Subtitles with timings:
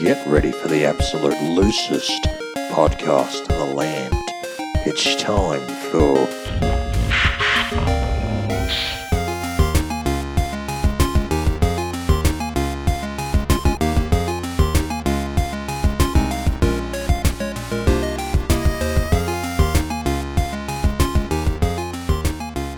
[0.00, 2.22] Get ready for the absolute loosest
[2.70, 4.14] podcast in the land.
[4.86, 6.16] It's time for.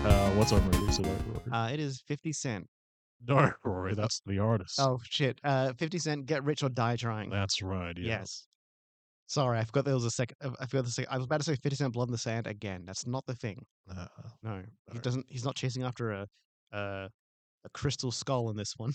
[0.03, 1.51] Uh, what's our movie today, Rory?
[1.51, 2.67] Uh, it is 50 Cent.
[3.27, 4.79] No, Rory, that's the artist.
[4.79, 5.39] Oh, shit.
[5.43, 7.29] Uh, 50 Cent, Get Rich or Die Trying.
[7.29, 7.97] That's right.
[7.97, 8.19] Yeah.
[8.19, 8.47] Yes.
[9.27, 10.35] Sorry, I forgot there was a second.
[10.59, 11.13] I forgot the second.
[11.13, 12.83] I was about to say 50 Cent Blood in the Sand again.
[12.85, 13.65] That's not the thing.
[13.89, 14.07] Uh,
[14.43, 14.61] No.
[14.91, 16.27] He doesn't, he's not chasing after a,
[16.73, 17.09] a,
[17.63, 18.93] a crystal skull in this one.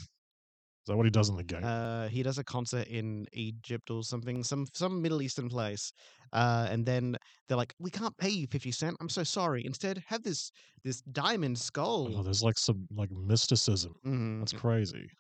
[0.86, 1.64] Is that what he does in the game?
[1.64, 5.92] Uh, he does a concert in Egypt or something, some some Middle Eastern place.
[6.32, 7.16] Uh, and then
[7.48, 8.96] they're like, "We can't pay you fifty cent.
[9.00, 9.66] I'm so sorry.
[9.66, 10.52] Instead, have this
[10.84, 13.94] this diamond oh, skull." there's like some like mysticism.
[14.06, 14.38] Mhm.
[14.38, 15.10] That's crazy.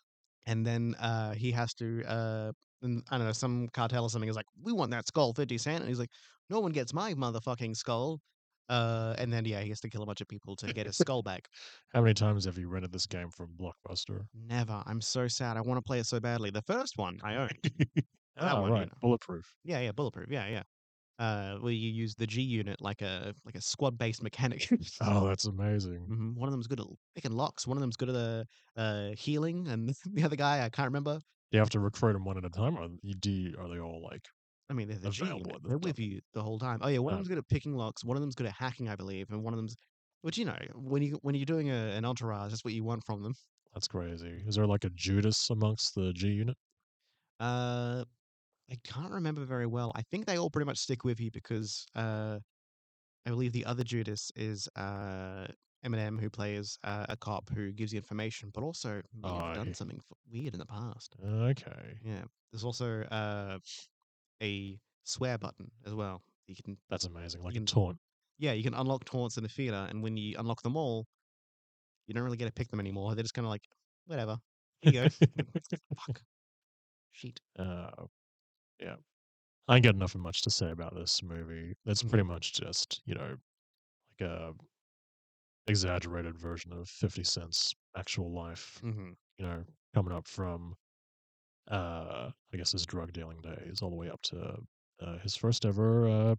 [0.46, 4.30] and then uh, he has to uh, and I don't know some cartel or something
[4.30, 6.10] is like, "We want that skull, fifty cent," and he's like,
[6.48, 8.20] "No one gets my motherfucking skull."
[8.68, 10.96] Uh, and then yeah, he has to kill a bunch of people to get his
[10.98, 11.48] skull back.
[11.92, 14.26] How many times have you rented this game from Blockbuster?
[14.34, 14.82] Never.
[14.86, 15.56] I'm so sad.
[15.56, 16.50] I want to play it so badly.
[16.50, 17.70] The first one I owned.
[18.38, 18.86] That oh, one, you right.
[18.86, 18.98] know.
[19.00, 19.54] Bulletproof.
[19.64, 20.30] Yeah, yeah, bulletproof.
[20.30, 20.62] Yeah, yeah.
[21.18, 24.68] Uh, where you use the G unit like a like a squad based mechanic.
[25.00, 26.00] Oh, that's amazing.
[26.00, 27.66] hmm One of them's good at picking locks.
[27.66, 28.44] One of them's good at uh,
[28.78, 31.20] uh, healing, and the other guy I can't remember.
[31.50, 33.54] You have to recruit them one at a time, or you do?
[33.58, 34.28] Are they all like?
[34.68, 35.44] I mean, they're the G.
[35.64, 36.80] They're with you the whole time.
[36.82, 37.18] Oh yeah, one of Oh.
[37.18, 38.04] them's good at picking locks.
[38.04, 39.76] One of them's good at hacking, I believe, and one of them's,
[40.22, 43.04] which you know, when you when you're doing a, an entourage, that's what you want
[43.04, 43.34] from them.
[43.72, 44.42] That's crazy.
[44.44, 46.56] Is there like a Judas amongst the G unit?
[47.38, 48.04] Uh,
[48.70, 49.92] I can't remember very well.
[49.94, 52.40] I think they all pretty much stick with you because uh,
[53.26, 55.48] I believe the other Judas is uh
[55.84, 59.74] Eminem, who plays uh, a cop who gives you information, but also may have done
[59.74, 61.16] something weird in the past.
[61.22, 63.58] Okay, Yeah, there's also uh
[64.42, 66.22] a swear button as well.
[66.46, 67.42] You can that's amazing.
[67.42, 67.98] Like a can- taunt.
[68.38, 71.06] yeah, you can unlock taunts in the theater, and when you unlock them all,
[72.06, 73.14] you don't really get to pick them anymore.
[73.14, 73.62] They're just kind of like,
[74.06, 74.38] whatever.
[74.80, 75.08] Here you go.
[76.06, 76.22] Fuck.
[77.12, 77.40] Sheet.
[77.58, 77.90] Uh,
[78.80, 78.96] yeah.
[79.68, 81.74] I ain't got nothing much to say about this movie.
[81.86, 83.36] It's pretty much just, you know,
[84.20, 84.52] like a
[85.66, 90.74] exaggerated version of 50 Cent's actual life, hmm you know, coming up from,
[91.70, 94.56] uh, I guess his drug dealing days all the way up to
[95.02, 96.34] uh, his first ever uh,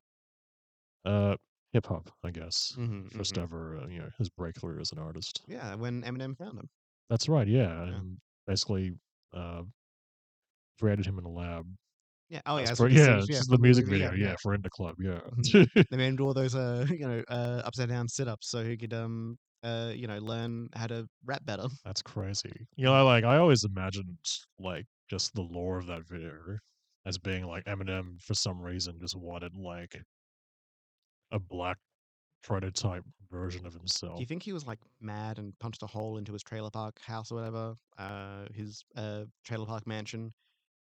[1.05, 1.35] uh,
[1.73, 2.73] hip hop, I guess.
[2.75, 5.41] hmm 1st ever, uh, you know, his breakthrough as an artist.
[5.47, 6.69] Yeah, when Eminem found him.
[7.09, 7.85] That's right, yeah.
[7.85, 7.95] Yeah.
[7.95, 8.93] And basically
[9.33, 9.63] uh,
[10.79, 11.65] created him in a lab
[12.29, 12.41] Yeah.
[12.45, 12.65] Oh yeah.
[12.65, 14.13] That's for- yeah, it's the music video.
[14.13, 14.95] Yeah, for In da Club.
[14.99, 15.19] Yeah.
[15.89, 18.63] They made him do all those, uh, you know, uh, upside down sit ups so
[18.63, 21.67] he could, um, uh, you know, learn how to rap better.
[21.85, 22.67] That's crazy.
[22.75, 24.17] You know, like I always imagined
[24.59, 26.59] like just the lore of that video
[27.05, 30.01] as being like Eminem for some reason just wanted like
[31.31, 31.77] a black
[32.43, 34.17] prototype version of himself.
[34.17, 36.99] Do you think he was like mad and punched a hole into his trailer park
[37.01, 40.33] house or whatever, uh, his uh trailer park mansion,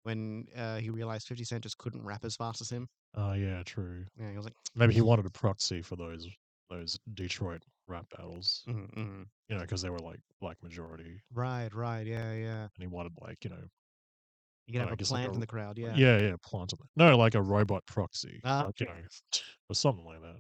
[0.04, 2.90] when uh he realized Fifty Cent just couldn't rap as fast as him?
[3.16, 4.06] Oh yeah, true.
[4.18, 6.28] Yeah, he was like, Maybe he wanted a proxy for those
[6.70, 8.64] those Detroit rap battles.
[8.68, 12.62] "Mhm, mhm." You know, because they were like black majority, right, right, yeah, yeah.
[12.64, 13.64] and he wanted like you know,
[14.68, 15.94] You can Oh, have a guess like plant a- in the crowd, yeah.
[15.96, 16.74] yeah, yeah, plant.
[16.96, 18.64] No, like a robot proxy, Ah.
[18.68, 18.94] like, you know,
[19.70, 20.38] or something like that.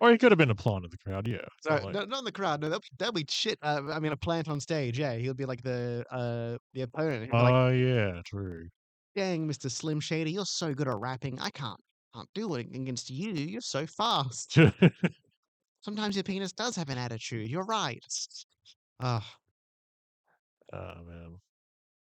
[0.00, 1.26] Or he could have been a plant in the crowd.
[1.26, 2.60] Yeah, it's No, not like- no, not in the crowd.
[2.60, 3.58] No, that'd be, that'd be shit.
[3.62, 4.98] Uh, I mean, a plant on stage.
[4.98, 7.24] Yeah, he would be like the uh the opponent.
[7.24, 8.68] He'd like, Oh yeah, true.
[9.16, 11.40] "Dang, Mister Slim Shady, you're so good at rapping.
[11.40, 11.80] I can't
[12.14, 13.32] can't do it against you.
[13.32, 14.56] You're so fast.
[15.82, 17.48] Sometimes your penis does have an attitude.
[17.50, 18.02] You're right."
[19.00, 19.36] Ah,
[20.72, 21.36] oh man.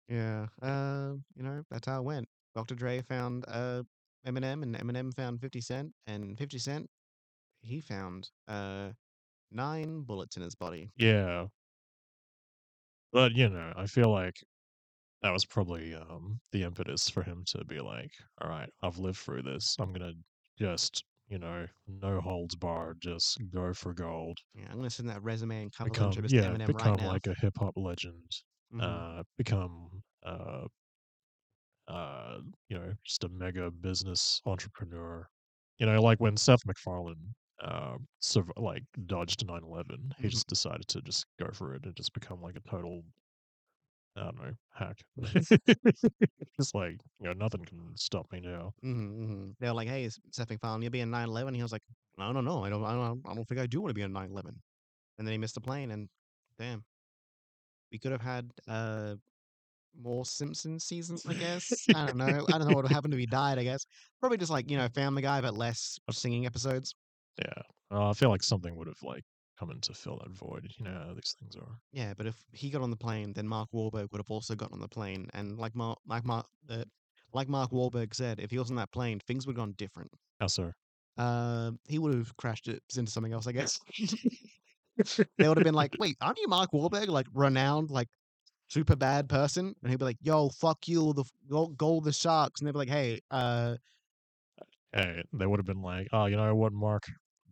[0.09, 0.47] Yeah.
[0.61, 2.27] Uh, you know, that's how it went.
[2.55, 2.75] Dr.
[2.75, 3.83] Dre found uh
[4.25, 6.89] Eminem, and Eminem found Fifty Cent, and Fifty Cent
[7.61, 8.93] he found uh
[9.51, 10.91] nine bullets in his body.
[10.95, 11.47] Yeah.
[13.11, 14.43] But you know, I feel like
[15.21, 19.19] that was probably um the impetus for him to be like, all right, I've lived
[19.19, 19.77] through this.
[19.79, 20.15] I'm gonna
[20.57, 24.39] just, you know, no holds barred, just go for gold.
[24.53, 26.95] Yeah, I'm gonna send that resume and cover Become letter to yeah, Eminem become right
[26.95, 27.11] now.
[27.11, 28.43] like a hip hop legend.
[28.71, 28.83] Mhm.
[28.83, 30.67] Uh become uh
[31.87, 32.39] uh
[32.69, 35.27] you know, just a mega business entrepreneur.
[35.79, 40.29] You know, like when Seth MacFarlane uh, surv- like dodged 9/11, he Mhm.
[40.29, 43.03] just decided to just go for it and just become like a total,
[44.15, 45.01] I don't know, hack.
[46.59, 48.73] just like you know, nothing can stop me now.
[48.83, 49.51] Mm-hmm, mm-hmm.
[49.59, 51.83] They were like, "Hey, Seth MacFarlane, you'll be in 9/11." He was like,
[52.17, 54.01] "No, no, no, I don't, I don't, I don't think I do want to be
[54.03, 54.61] in 9/11."
[55.17, 56.09] And then he missed the plane, and
[56.57, 56.85] damn,
[57.91, 59.15] we could have had uh,
[60.01, 61.71] more Simpsons seasons, I guess.
[61.95, 62.45] I don't know.
[62.47, 63.59] I don't know what would have happened if he died.
[63.59, 63.85] I guess
[64.19, 66.95] probably just like you know Family Guy, but less singing episodes.
[67.37, 67.61] Yeah.
[67.91, 69.23] Uh, I feel like something would have like
[69.59, 70.67] come in to fill that void.
[70.77, 71.77] You know how these things are.
[71.91, 74.75] Yeah, but if he got on the plane, then Mark Wahlberg would have also gotten
[74.75, 76.83] on the plane, and like Mark, like Mark, uh,
[77.33, 80.11] like Mark Wahlberg said, if he was on that plane, things would have gone different.
[80.39, 80.71] How so?
[81.17, 83.79] Uh, he would have crashed it into something else, I guess.
[85.37, 88.07] they would have been like, "Wait, aren't you Mark Wahlberg, like renowned, like
[88.67, 92.13] super bad person?" And he'd be like, "Yo, fuck you, the f- go, go the
[92.13, 93.75] Sharks," and they'd be like, "Hey, uh,
[94.93, 97.03] Hey, they would have been like, oh, you know what, Mark?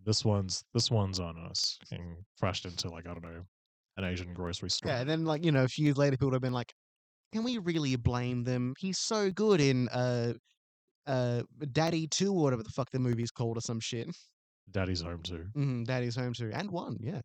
[0.03, 3.43] This one's this one's on us, and crashed into like I don't know,
[3.97, 4.89] an Asian grocery store.
[4.89, 6.73] yeah." And then like you know, a few years later, people would have been like,
[7.33, 8.73] "Can we really blame them?
[8.79, 10.33] He's so good in uh,
[11.05, 14.07] uh, Daddy Two or whatever the fuck the movie's called or some shit."
[14.71, 15.45] Daddy's home too.
[15.53, 17.21] hmm Daddy's Home Too, and one, yeah.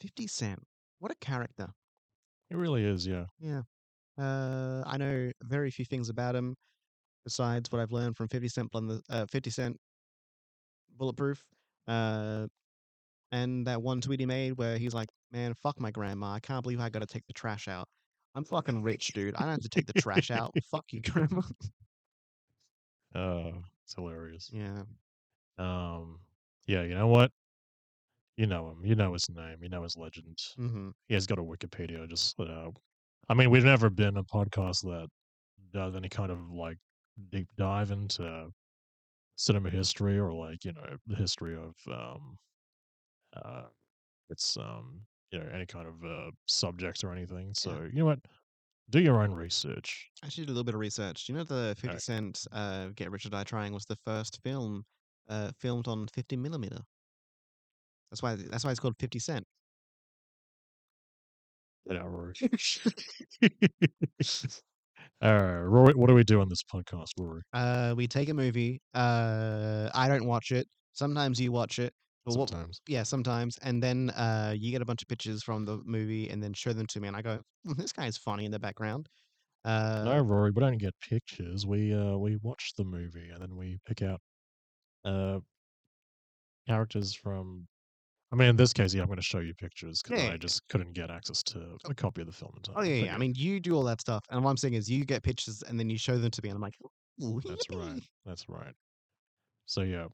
[0.00, 0.60] Fifty Cent,
[0.98, 1.68] what a character.
[2.50, 3.26] It really is, yeah.
[3.38, 3.62] Yeah.
[4.18, 6.56] Uh, I know very few things about him
[7.24, 9.76] besides what I've learned from 50 Cent, Blun- the- uh, 50 Cent
[10.96, 11.44] Bulletproof.
[11.86, 12.46] Uh,
[13.32, 16.32] and that one tweet he made where he's like, man, fuck my grandma.
[16.32, 17.86] I can't believe I got to take the trash out.
[18.34, 19.34] I'm fucking rich, dude.
[19.36, 20.52] I don't have to take the trash out.
[20.70, 21.42] Fuck you, grandma.
[23.14, 23.52] Uh,
[23.84, 24.50] it's hilarious.
[24.52, 24.82] yeah.
[25.58, 26.20] Um,
[26.66, 27.32] yeah, you know what?
[28.38, 28.84] You know him.
[28.84, 29.56] You know his name.
[29.60, 30.38] You know his legend.
[30.56, 32.08] hmm He has got a Wikipedia.
[32.08, 32.70] Just, uh,
[33.28, 35.08] I mean, we've never been a podcast that
[35.72, 36.78] does any kind of like
[37.30, 38.48] deep dive into
[39.34, 42.38] cinema history or like you know the history of um,
[43.36, 43.64] uh,
[44.30, 45.00] it's um,
[45.32, 47.52] you know any kind of uh, subjects or anything.
[47.54, 48.20] So you know what?
[48.90, 50.08] Do your own research.
[50.22, 51.26] I should do a little bit of research.
[51.26, 52.02] Do you know the 50 Alright.
[52.02, 54.84] Cent uh, Get Rich or Die Trying was the first film
[55.28, 56.78] uh, filmed on 50 millimeter?
[58.10, 58.36] That's why.
[58.36, 59.46] That's why it's called 50 Cent.
[61.90, 62.34] Out, Rory.
[65.22, 65.94] All right, Rory.
[65.94, 67.42] What do we do on this podcast, Rory?
[67.54, 68.80] Uh, we take a movie.
[68.94, 70.68] Uh, I don't watch it.
[70.92, 71.92] Sometimes you watch it.
[72.26, 72.80] But what, Sometimes.
[72.86, 73.56] yeah, sometimes.
[73.62, 76.74] And then uh, you get a bunch of pictures from the movie and then show
[76.74, 79.08] them to me, and I go, "Hmm, "This guy's funny in the background."
[79.64, 81.66] Uh, No, Rory, we don't get pictures.
[81.66, 84.20] We uh we watch the movie and then we pick out
[85.06, 85.38] uh
[86.66, 87.66] characters from.
[88.30, 90.32] I mean, in this case, yeah, I'm going to show you pictures because Yeah.
[90.32, 91.90] I just couldn't get access to oh.
[91.90, 92.74] a copy of the film in time.
[92.78, 93.14] oh yeah, But yeah.
[93.14, 95.62] I mean, you do all that stuff, and what I'm saying is, you get pictures
[95.62, 96.74] and then you show them to me, and I'm like,
[97.22, 97.96] "Ooh, that's right.
[97.96, 98.74] yippee." That's right.
[99.66, 100.08] So yeah,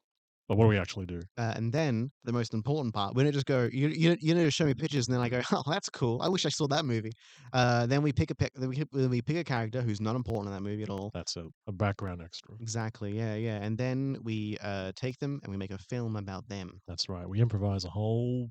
[0.47, 1.21] but what do we actually do?
[1.37, 4.49] Uh, and then the most important part, we don't just go, you you you know,
[4.49, 6.21] show me pictures, and then I go, oh, that's cool.
[6.21, 7.11] I wish I saw that movie.
[7.53, 10.15] Uh, then we pick a pick, then we, then we pick a character who's not
[10.15, 11.11] important in that movie at all.
[11.13, 12.53] That's a, a background extra.
[12.59, 13.17] Exactly.
[13.17, 13.57] Yeah, yeah.
[13.61, 16.79] And then we uh take them and we make a film about them.
[16.87, 17.27] That's right.
[17.27, 18.49] We improvise a whole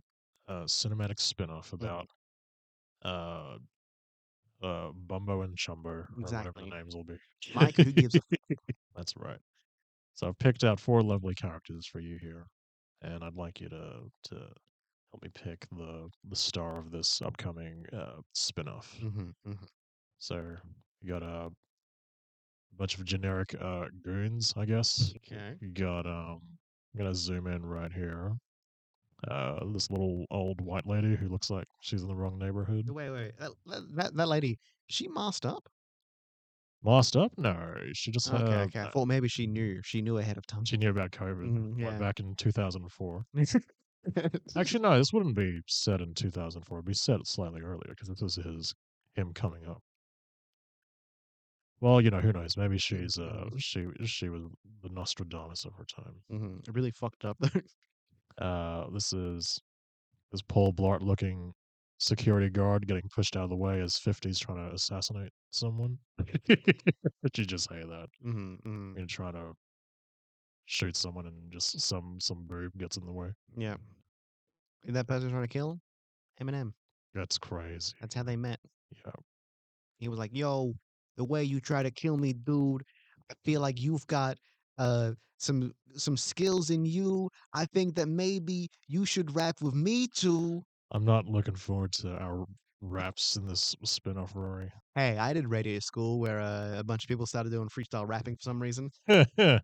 [0.48, 1.74] uh, cinematic spin-off Mm.
[1.74, 2.06] about
[3.04, 3.56] uh
[4.62, 6.64] uh Bumbo and Chumbo or whatever Exactly.
[6.70, 7.16] the names will be.
[7.54, 8.20] Mike, who gives a
[8.96, 9.38] That's right.
[10.14, 12.46] So I've picked out four lovely characters for you here,
[13.02, 14.34] and I'd like you to to
[15.10, 18.96] help me pick the the star of this upcoming uh, spin-off.
[19.00, 19.52] hmm hmm
[20.18, 20.56] So
[21.02, 21.50] you got a
[22.76, 25.14] bunch of generic uh, goons, I guess.
[25.30, 25.54] Okay.
[25.60, 26.40] You got um,
[26.94, 28.32] I'm gonna zoom in right here.
[29.28, 32.90] Uh, this little old white lady who looks like she's in the wrong neighborhood.
[32.90, 33.32] Wait, wait.
[33.38, 33.52] That,
[33.96, 34.58] that- that lady,
[34.88, 35.68] she masked up?
[36.84, 37.36] Masked up?
[37.36, 38.68] No, she just Okay, had.
[38.68, 38.80] okay.
[38.80, 39.80] I uh, thought maybe she knew.
[39.82, 40.64] She knew ahead of time.
[40.64, 41.98] she knew about COVID Mhm, like, yeah.
[41.98, 43.24] back in 2004.
[44.56, 46.78] Actually, no, this wouldn't be set in 2004.
[46.78, 48.74] It'd be set slightly earlier because this is his
[49.14, 49.82] him coming up.
[51.80, 52.56] Well, you know, who knows?
[52.56, 53.58] Maybe she's uh Mhm.
[53.58, 54.42] she she was
[54.82, 56.22] the Nostradamus of her time.
[56.28, 57.38] hmm Really fucked up.
[58.38, 59.60] Uh, this is
[60.32, 61.54] this Paul Blart looking
[62.04, 65.98] security guard getting pushed out of the way as 50's trying to assassinate someone.
[66.46, 68.08] Did you just say that?
[68.22, 69.52] hmm hmm You're trying to
[70.66, 73.28] shoot someone and just some some boob gets in the way.
[73.56, 73.76] Yeah.
[74.84, 75.80] Is that person trying to kill him?
[76.42, 76.72] Eminem.
[77.14, 77.94] That's crazy.
[78.00, 78.60] That's how they met.
[79.04, 79.12] Yeah.
[79.98, 80.74] He was like, "Yo,
[81.16, 82.82] the way you try to kill me, dude,
[83.30, 84.36] I feel like you've got
[84.78, 87.30] uh some some skills in you.
[87.54, 92.12] I think that maybe you should rap with me too." I'm not looking forward to
[92.18, 92.46] our
[92.80, 94.70] raps in this spin-off, Rory.
[94.94, 98.36] Hey, I did radio school where uh, a bunch of people started doing freestyle rapping
[98.36, 98.90] for some reason.
[99.08, 99.60] and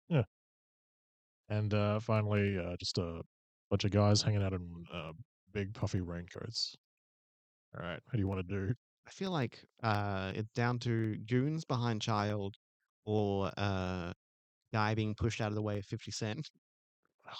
[1.72, 3.22] uh, finally, uh, just a
[3.70, 5.12] bunch of guys hanging out in uh,
[5.52, 6.74] big puffy raincoats.
[7.78, 8.74] All right, what do you want to do?
[9.06, 12.56] I feel like uh it's down to goons behind child
[13.06, 14.12] or uh
[14.72, 16.50] guy being pushed out of the way of 50 Cent.
[17.26, 17.32] I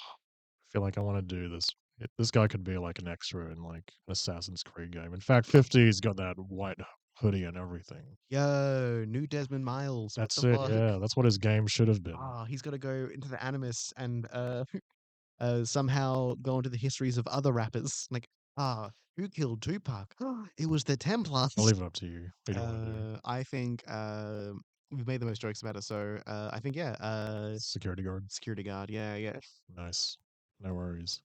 [0.73, 1.69] feel like I want to do this.
[2.01, 5.13] It- This guy could be like an extra in like an Assassin's Creed game.
[5.15, 6.79] In fact, 50's got that white
[7.17, 8.17] hoodie and everything.
[8.31, 10.17] Yo, new Desmond Miles.
[10.17, 10.57] what That's the it.
[10.57, 10.71] fuck?
[10.71, 12.15] Yeah, that's what his game should have been.
[12.17, 14.65] Ah, he's got to go into the Animus and uh,
[15.41, 18.07] uh, somehow go into the histories of other rappers.
[18.11, 18.27] Like,
[18.57, 20.15] ah, who killed Tupac?
[20.57, 21.53] it was the Templars.
[21.59, 22.29] I'll leave it up to you.
[22.47, 22.99] What do you want to do?
[23.17, 24.53] Uh, I think uh,
[24.91, 28.31] we've made the most jokes about it, so uh, I think yeah, uh, Security guard.
[28.33, 28.89] security guard.
[28.89, 29.37] Yeah, yeah.
[29.77, 30.17] Nice.
[30.63, 31.21] No worries.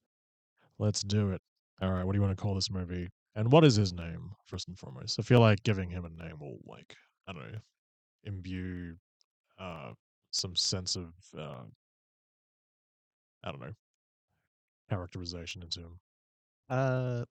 [0.79, 1.41] Let's do it.
[1.81, 2.03] All right.
[2.03, 3.09] What do you want to call this movie?
[3.35, 5.19] And what is his name, first and foremost?
[5.19, 6.95] I feel like giving him a name will, like,
[7.27, 7.59] I don't know,
[8.23, 8.95] imbue
[9.59, 9.91] uh,
[10.31, 11.63] some sense of, uh,
[13.43, 13.73] I don't know,
[14.89, 15.99] characterization into him.
[16.69, 17.25] Uh,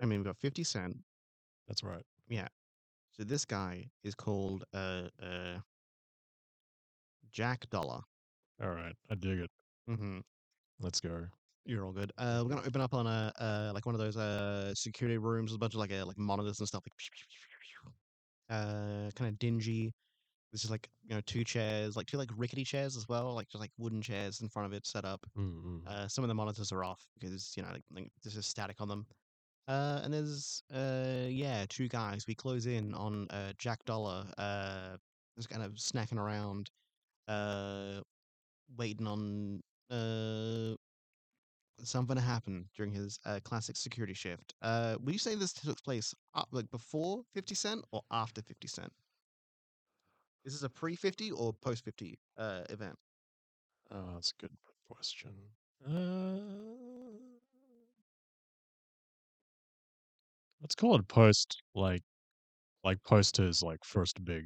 [0.00, 0.96] I mean, we've got Fifty Cent.
[1.68, 2.04] That's right.
[2.28, 2.48] Yeah.
[3.12, 5.58] So this guy is called uh, uh,
[7.32, 8.00] Jack Dollar.
[8.62, 8.94] All right.
[9.10, 9.50] I dig it.
[9.88, 10.18] Mm-hmm.
[10.80, 11.26] Let's go.
[11.66, 12.12] You're all good.
[12.18, 15.50] Uh, we're gonna open up on a uh, like one of those uh security rooms
[15.50, 16.92] with a bunch of like uh, like monitors and stuff like
[18.50, 19.92] uh kind of dingy.
[20.52, 23.48] This is like you know two chairs, like two like rickety chairs as well, like
[23.48, 25.20] just like wooden chairs in front of it set up.
[25.38, 25.86] Mm-mm.
[25.86, 28.76] Uh, some of the monitors are off because you know like, like there's just static
[28.80, 29.06] on them.
[29.66, 32.26] Uh, and there's uh yeah two guys.
[32.28, 34.96] We close in on uh Jack Dollar uh
[35.36, 36.68] just kind of snacking around,
[37.26, 38.00] uh
[38.76, 40.74] waiting on uh
[41.82, 44.54] something to happen during his uh, classic security shift.
[44.62, 48.68] Uh, would you say this took place up, like before Fifty Cent or after Fifty
[48.68, 48.92] Cent?
[50.44, 52.96] Is this a pre Fifty or post Fifty uh event?
[53.90, 54.56] Oh, that's a good
[54.88, 55.32] question.
[55.86, 56.40] Uh,
[60.60, 62.02] let's call it post, like,
[62.82, 64.44] like post his like first big,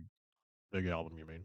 [0.72, 1.16] big album.
[1.18, 1.44] You mean?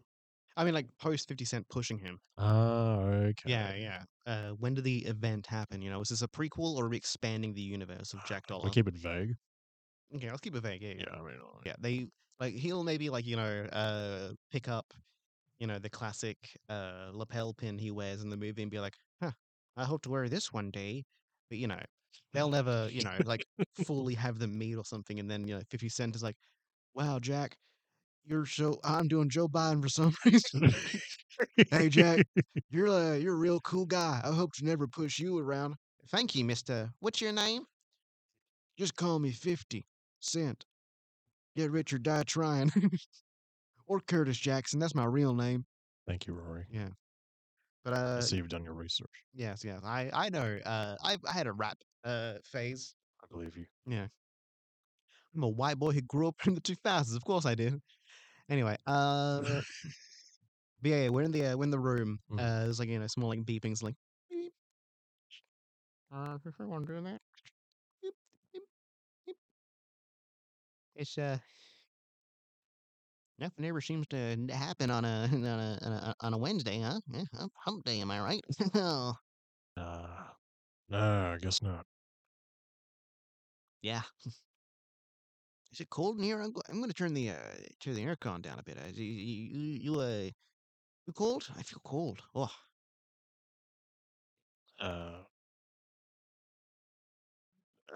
[0.56, 2.20] I mean, like post Fifty Cent pushing him.
[2.38, 3.00] Ah,
[3.32, 3.50] okay.
[3.50, 4.04] Yeah, yeah.
[4.26, 5.82] Uh, when did the event happen?
[5.82, 8.66] You know, is this a prequel or are we expanding the universe of Jack Dollar?
[8.66, 9.36] We keep it vague.
[10.16, 10.82] Okay, let's keep it vague.
[10.84, 11.76] Yeah, Yeah, I mean, like, yeah.
[11.80, 12.08] They
[12.40, 14.94] like he'll maybe like you know uh pick up
[15.60, 18.96] you know the classic uh lapel pin he wears in the movie and be like,
[19.22, 19.32] huh,
[19.78, 21.06] I hope to wear this one day.
[21.50, 21.82] But you know,
[22.34, 25.20] they'll never you know like fully have them meet or something.
[25.20, 26.38] And then you know, Fifty Cent is like,
[26.96, 27.58] wow, Jack,
[28.26, 30.74] you're so I'm doing Joe Biden for some reason.
[31.70, 32.26] hey Jack,
[32.70, 34.22] you're a you're a real cool guy.
[34.24, 35.76] I hope to never push you around.
[36.10, 36.92] Thank you, Mister.
[37.00, 37.64] What's your name?
[38.78, 39.86] Just call me Fifty
[40.20, 40.66] Cent.
[41.56, 42.72] Get rich or die trying.
[43.88, 44.80] or Curtis Jackson.
[44.80, 45.66] That's my real name.
[46.08, 46.66] Thank you, Rory.
[46.72, 46.90] Yeah.
[47.84, 49.12] But I uh, see you've done your research.
[49.34, 49.82] yes, yes.
[49.84, 50.58] I I know.
[50.66, 52.96] Uh, I I had a rap uh phase.
[53.22, 53.66] I believe you.
[53.86, 54.08] Yeah.
[55.36, 57.16] I'm a white boy who grew up in the 2000s.
[57.16, 57.82] Of course I did.
[58.50, 59.42] Anyway, uh,
[60.82, 62.20] but yeah, yeah, we're in the uh, we're in the room.
[62.30, 62.40] Mhm.
[62.40, 63.96] Uh, there's like you know small like beepings like.
[64.30, 64.54] Beep.
[66.12, 67.22] Uh, if everyone doing that.
[68.02, 68.16] Beep,
[68.54, 68.64] beep,
[69.26, 69.38] beep.
[70.96, 71.38] It's uh.
[73.40, 77.00] Nothing ever seems to happen on a on a on a, on a Wednesday, huh?
[77.12, 78.46] Yeah, hump- hump day, am I right?
[78.76, 79.14] Oh,
[79.76, 80.34] Uh,
[80.90, 81.86] no, I guess not.
[83.82, 84.04] yeah.
[85.74, 86.40] Is it cold in here?
[86.40, 87.36] I'm, I'm going to turn the uh,
[87.80, 88.78] turn the aircon down a bit.
[88.78, 90.30] Uh, you, you, uh,
[91.08, 91.48] you cold?
[91.58, 92.22] I feel cold.
[92.36, 92.52] Oh,
[94.80, 95.24] Uh,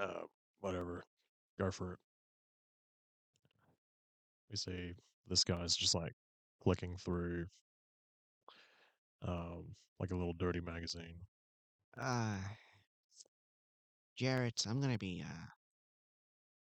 [0.01, 0.21] uh,
[0.61, 1.03] whatever.
[1.59, 1.99] Go for it.
[4.49, 4.93] We see
[5.27, 6.13] this guy's just like
[6.63, 7.45] clicking through,
[9.27, 9.65] um,
[9.99, 11.15] like a little dirty magazine.
[12.01, 12.37] uh,
[14.15, 15.23] Jarrett, I'm gonna be.
[15.23, 15.56] Uh,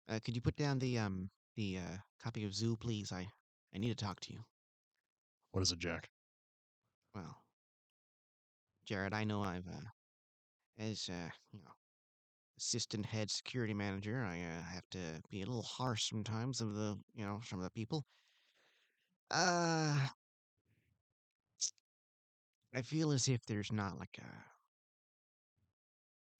[0.08, 3.12] uh, could you put down the um the uh copy of Zoo, please?
[3.12, 3.26] I
[3.74, 4.44] I need to talk to you.
[5.52, 6.10] What is it, Jack?
[7.14, 7.42] Well,
[8.84, 9.90] Jared, I know I've uh,
[10.78, 11.72] as uh, you know,
[12.58, 16.98] assistant head security manager, I uh, have to be a little harsh sometimes of the
[17.14, 18.04] you know some of the people.
[19.30, 20.08] Uh,
[22.74, 24.57] I feel as if there's not like a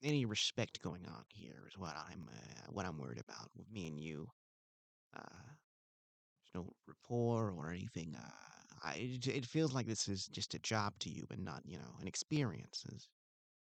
[0.03, 3.87] any respect going on here is what I'm uh, what I'm worried about with me
[3.87, 4.29] and you.
[5.15, 5.21] Uh,
[6.53, 8.15] there's no rapport or anything.
[8.17, 8.29] Uh,
[8.83, 11.77] I it, it feels like this is just a job to you and not you
[11.77, 13.07] know an experience as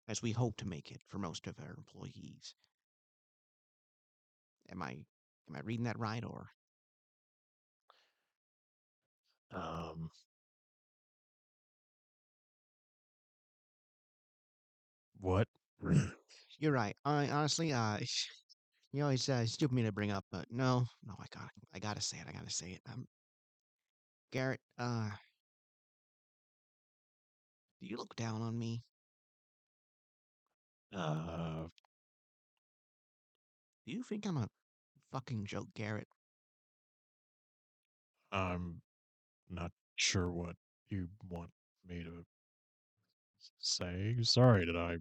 [0.09, 2.55] as we hope to make it for most of our employees.
[4.71, 4.93] Am I
[5.49, 6.53] am I reading that right or
[9.53, 10.11] Um,
[15.21, 15.47] what?
[16.61, 16.95] you're right?
[17.05, 17.99] I honestly, uh,
[18.93, 21.51] you know, it's uh, stupid of me to bring up, but no, no, I got
[21.75, 22.27] I gotta say it.
[22.29, 22.81] I gotta say it.
[22.93, 23.07] Um,
[24.31, 25.11] Garrett, uh,
[27.81, 28.83] do you look down on me?
[30.93, 31.69] Uh,
[33.87, 34.49] Do you think I'm a
[35.11, 36.07] fucking joke, Garrett?
[38.31, 38.83] I'm
[39.49, 40.57] not sure what
[40.91, 41.51] you want
[41.87, 42.25] me to
[43.59, 44.17] say.
[44.23, 45.01] Sorry, did I have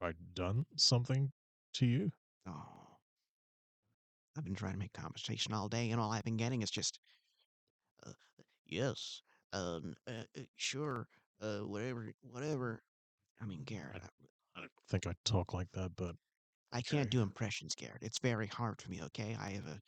[0.00, 1.32] I done something
[1.74, 2.12] to you?
[2.46, 2.98] Oh.
[4.36, 7.00] I've been trying to make conversation all day, and all I've been getting is just,
[8.06, 8.12] uh,
[8.66, 11.08] yes, um, uh, uh, sure,
[11.40, 12.82] uh, whatever, whatever.
[13.40, 14.08] I mean, Garrett, I,
[14.56, 16.14] I don't think I talk like that, but
[16.72, 17.10] I can't Okay.
[17.10, 18.02] do impressions, Garrett.
[18.02, 19.36] It's very hard for me, okay?
[19.40, 19.80] I have a,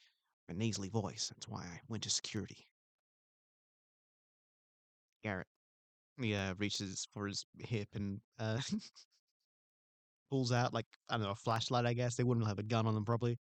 [0.49, 1.29] a nasally voice.
[1.29, 2.67] That's why I went to security.
[5.23, 5.47] Garrett,
[6.21, 8.59] he uh, reaches for his hip and uh,
[10.31, 12.15] pulls out, like, I don't know, a flashlight, I guess.
[12.15, 13.39] They wouldn't have a gun on them, probably.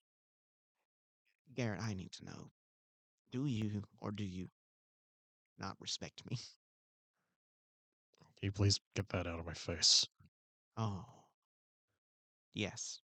[1.56, 2.52] Garrett, I need to know
[3.32, 4.48] do you or do you
[5.60, 6.38] not respect me?
[8.20, 10.08] can you please get that out of my face?
[10.78, 11.06] Oh.
[12.54, 13.02] Yes.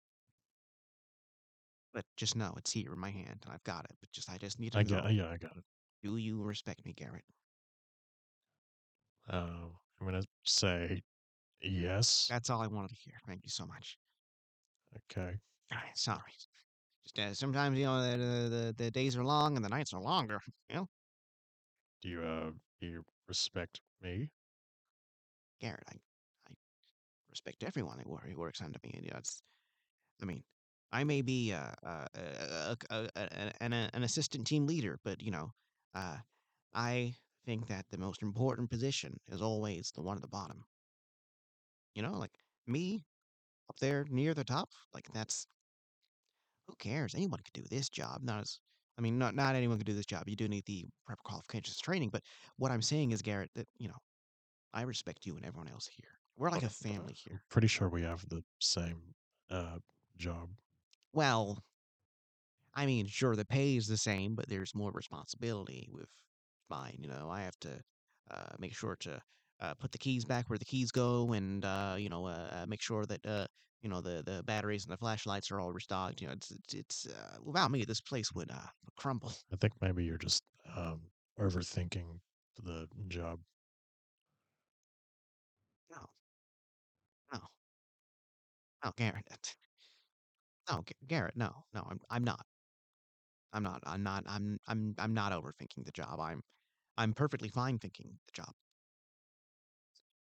[1.93, 3.41] But just know it's here in my hand.
[3.45, 3.97] and I've got it.
[4.01, 5.09] But just I just need to I know.
[5.09, 5.65] yeah, I got it.
[6.03, 7.25] Do you respect me, Garrett?
[9.31, 9.69] Uh,
[10.01, 11.03] I'm gonna say
[11.63, 12.27] yes.
[12.29, 13.15] That's all I wanted to hear.
[13.27, 13.99] Thank you so much.
[15.11, 15.39] Okay.
[15.73, 16.33] Alright, Sorry.
[17.05, 18.17] Just uh, sometimes you know the,
[18.49, 20.41] the the days are long and the nights are longer.
[20.69, 20.89] You know,
[22.03, 22.51] Do you uh
[22.81, 24.31] do you respect me?
[25.61, 25.95] Garrett, I
[26.49, 26.53] I
[27.31, 28.93] respect everyone who, wor- who works under me.
[28.95, 29.43] And you know, it's
[30.21, 30.45] I mean,
[30.93, 35.21] I may be uh, uh, a, a, a, a, an, an assistant team leader, but
[35.23, 35.53] you know,
[35.95, 36.19] uh,
[36.75, 37.15] I
[37.45, 40.65] think that the most important position is always the one at the bottom.
[41.95, 42.33] You know, like
[42.67, 43.05] me
[43.69, 45.47] up there near the top, like that's
[46.69, 47.15] who cares?
[47.15, 48.23] Anyone could do this job.
[48.23, 48.59] Not as
[48.99, 50.29] I mean, not not anyone could do this job.
[50.29, 52.23] You do need the proper qualifications training, but
[52.57, 53.99] what I'm saying is, Garrett, that you know,
[54.73, 56.09] I respect you and everyone else here.
[56.37, 57.43] We're like a family here.
[57.51, 59.01] pretty sure we have the same
[59.51, 59.79] uh
[60.17, 60.49] job.
[61.13, 61.63] Well,
[62.75, 66.09] I mean, sure, the pay is the same, but there's more responsibility with
[66.71, 66.97] mine.
[66.99, 67.83] You know, I have to
[68.31, 69.21] uh, make sure to
[69.63, 72.67] uh, put the keys back where the keys go, and uh, you know, uh, uh,
[72.67, 73.47] make sure that uh,
[73.81, 76.21] you know the the batteries and the flashlights are all restocked.
[76.21, 79.33] You know, it's it's, it's uh, without me, this place would uh, crumble.
[79.53, 80.43] I think maybe you're just
[80.77, 81.03] um
[81.39, 82.21] overthinking
[82.63, 83.41] the job.
[85.91, 86.07] No,
[87.33, 87.41] no,
[88.85, 89.57] no, Garrett.
[90.69, 91.37] No, Garrett.
[91.37, 92.47] No, no, I'm I'm not.
[93.53, 93.83] I'm not.
[93.87, 94.25] I'm not.
[94.27, 96.19] I'm I'm I'm not overthinking the job.
[96.21, 96.43] I'm
[96.99, 98.55] I'm perfectly fine thinking the job.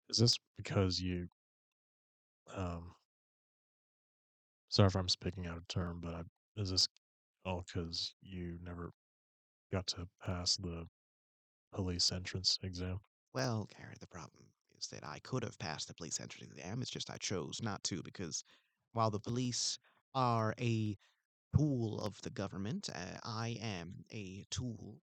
[0.09, 1.27] Is this because you
[2.55, 2.93] um
[4.69, 6.21] sorry if I'm speaking out of turn, but I,
[6.57, 6.87] is this
[7.45, 8.91] all because you never
[9.71, 10.87] got to pass the
[11.73, 12.99] police entrance exam?
[13.33, 14.45] Well, Gary, the problem
[14.79, 16.81] is that I could have passed the police entrance exam.
[16.81, 18.43] It's just I chose not to because
[18.93, 19.77] while the police
[20.13, 20.97] are a
[21.55, 25.01] tool of the government, uh, I am a tool,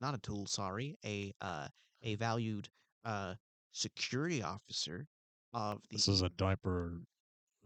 [0.00, 1.68] not a tool, sorry, a uh,
[2.02, 2.68] a valued
[3.04, 3.34] uh,
[3.76, 5.06] security officer
[5.52, 5.96] of the.
[5.96, 7.00] This is a diaper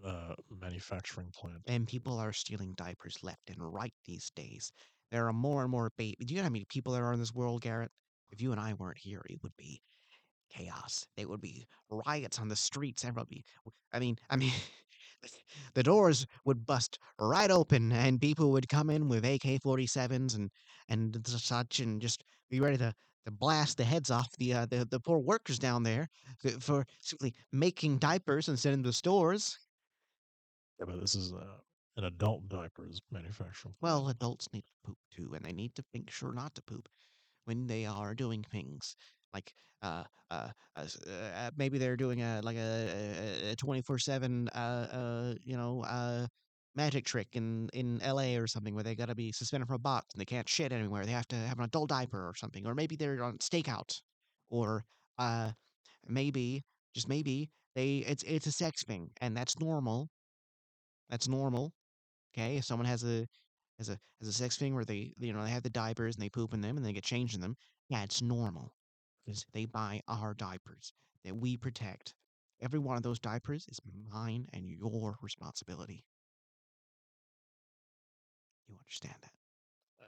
[0.04, 1.58] uh manufacturing plant.
[1.66, 4.72] and people are stealing diapers left and right these days.
[5.10, 6.26] There are more and more babies.
[6.26, 7.90] Do you know how many people there are in this world, Garrett?
[8.30, 9.82] If you and I weren't here, it would be
[10.50, 11.06] chaos.
[11.16, 13.04] There would be riots on the streets.
[13.04, 13.44] Everyone would be.
[13.92, 14.52] I mean, I mean,
[15.74, 20.50] the doors would bust right open, and people would come in with AK-47s and
[20.88, 22.94] and such, and just be ready to.
[23.26, 26.08] To blast the heads off the uh, the the poor workers down there
[26.58, 29.58] for simply making diapers and sending them to stores.
[30.78, 31.58] Yeah, but this is uh,
[31.96, 33.74] an adult diapers manufacturing.
[33.78, 33.94] plant.
[33.94, 36.88] Well, adults need to poop too, and they need to make sure not to poop
[37.44, 38.96] when they are doing things
[39.32, 39.52] like
[39.82, 45.34] uh uh, uh, uh maybe they're doing a like a twenty four seven uh uh
[45.42, 46.26] you know uh
[46.74, 48.36] magic trick in in L.A.
[48.36, 50.72] or something where they got to be suspended from a box and they can't shit
[50.72, 51.04] anywhere.
[51.04, 54.00] They have to have an adult diaper or something, or maybe they're on stakeout,
[54.50, 54.84] or
[55.18, 55.52] uh
[56.06, 60.08] maybe just maybe they it's it's a sex thing and that's normal.
[61.10, 61.74] That's normal.
[62.32, 63.26] Okay, if someone has a
[63.78, 66.22] has a has a sex thing where they you know they have the diapers and
[66.22, 67.56] they poop in them and they get changed in them,
[67.88, 68.74] yeah, it's normal
[69.24, 70.92] because they buy our diapers
[71.24, 72.14] that we protect.
[72.60, 73.80] Every one of those diapers is
[74.12, 76.04] mine and your responsibility.
[78.70, 79.32] You understand that?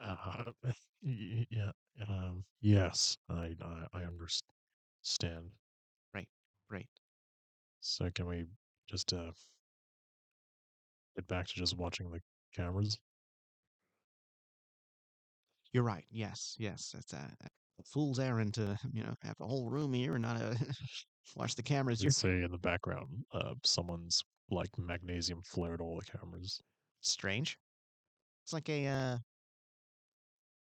[0.00, 0.52] Uh,
[1.02, 1.72] yeah.
[2.08, 5.52] Um, yes, I, I I understand.
[6.14, 6.28] Right,
[6.70, 6.88] right.
[7.80, 8.46] So can we
[8.88, 9.32] just uh
[11.16, 12.20] get back to just watching the
[12.54, 12.98] cameras?
[15.72, 16.04] You're right.
[16.10, 16.94] Yes, yes.
[16.96, 17.36] It's a,
[17.78, 20.54] a fool's errand to you know have a whole room here and not uh
[21.36, 22.02] watch the cameras.
[22.02, 26.62] You see in the background, uh, someone's like magnesium flared all the cameras.
[27.00, 27.58] strange.
[28.42, 29.18] It's like a uh,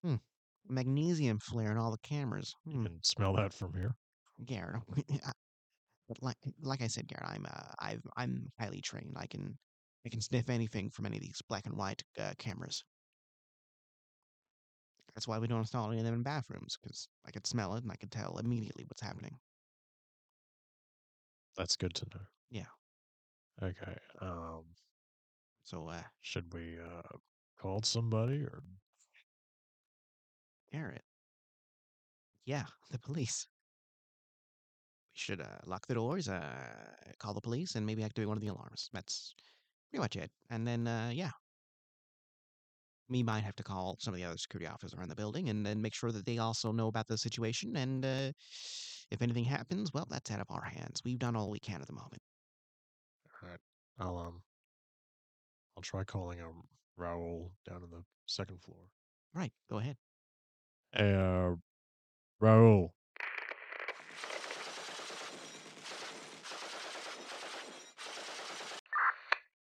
[0.03, 0.17] hmm.
[0.69, 2.55] magnesium flare in all the cameras.
[2.65, 2.85] You Hmm.
[2.85, 3.95] can smell that from here.
[4.45, 4.83] Garrett,
[5.25, 5.33] I-
[6.09, 9.15] but like like I said, Garrett, I'm uh, I've I'm highly trained.
[9.17, 9.59] I can
[10.05, 12.85] I can sniff anything from any of these black and white uh, cameras.
[15.15, 17.83] That's why we don't install any of them in bathrooms because I could smell it
[17.83, 19.41] and I could tell immediately what's happening.
[21.57, 22.27] That's good to know.
[22.51, 22.67] Yeah.
[23.63, 23.99] Okay.
[24.21, 24.65] Um,
[25.65, 27.03] So, uh, should we uh
[27.59, 28.63] call somebody or
[30.73, 31.05] Garrett,
[32.45, 33.47] yeah, the police.
[35.15, 36.43] We should uh, lock the doors, uh,
[37.19, 38.91] call the police, and maybe activate one of the alarms.
[38.93, 39.35] That's
[39.91, 40.31] pretty much it.
[40.51, 41.31] And then, uh, yeah,
[43.09, 45.65] we might have to call some of the other security officers around the building and
[45.65, 47.77] then make sure that they also know about the situation.
[47.77, 48.33] And uh,
[49.11, 51.03] if anything happens, well, that's out of our hands.
[51.05, 52.23] We've done all we can at the moment.
[53.43, 53.61] all right.
[53.99, 54.43] I'll um
[55.77, 56.65] I'll try calling um
[56.97, 58.79] Raoul down on the second floor.
[59.35, 59.97] Right, go ahead.
[60.97, 61.57] Uh
[62.41, 62.95] Raoul.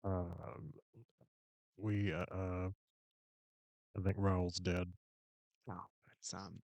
[0.05, 0.72] Um
[1.79, 2.68] we uh, uh
[3.99, 4.88] I think Raoul's dead.
[5.68, 5.81] Oh,
[6.18, 6.61] it's um.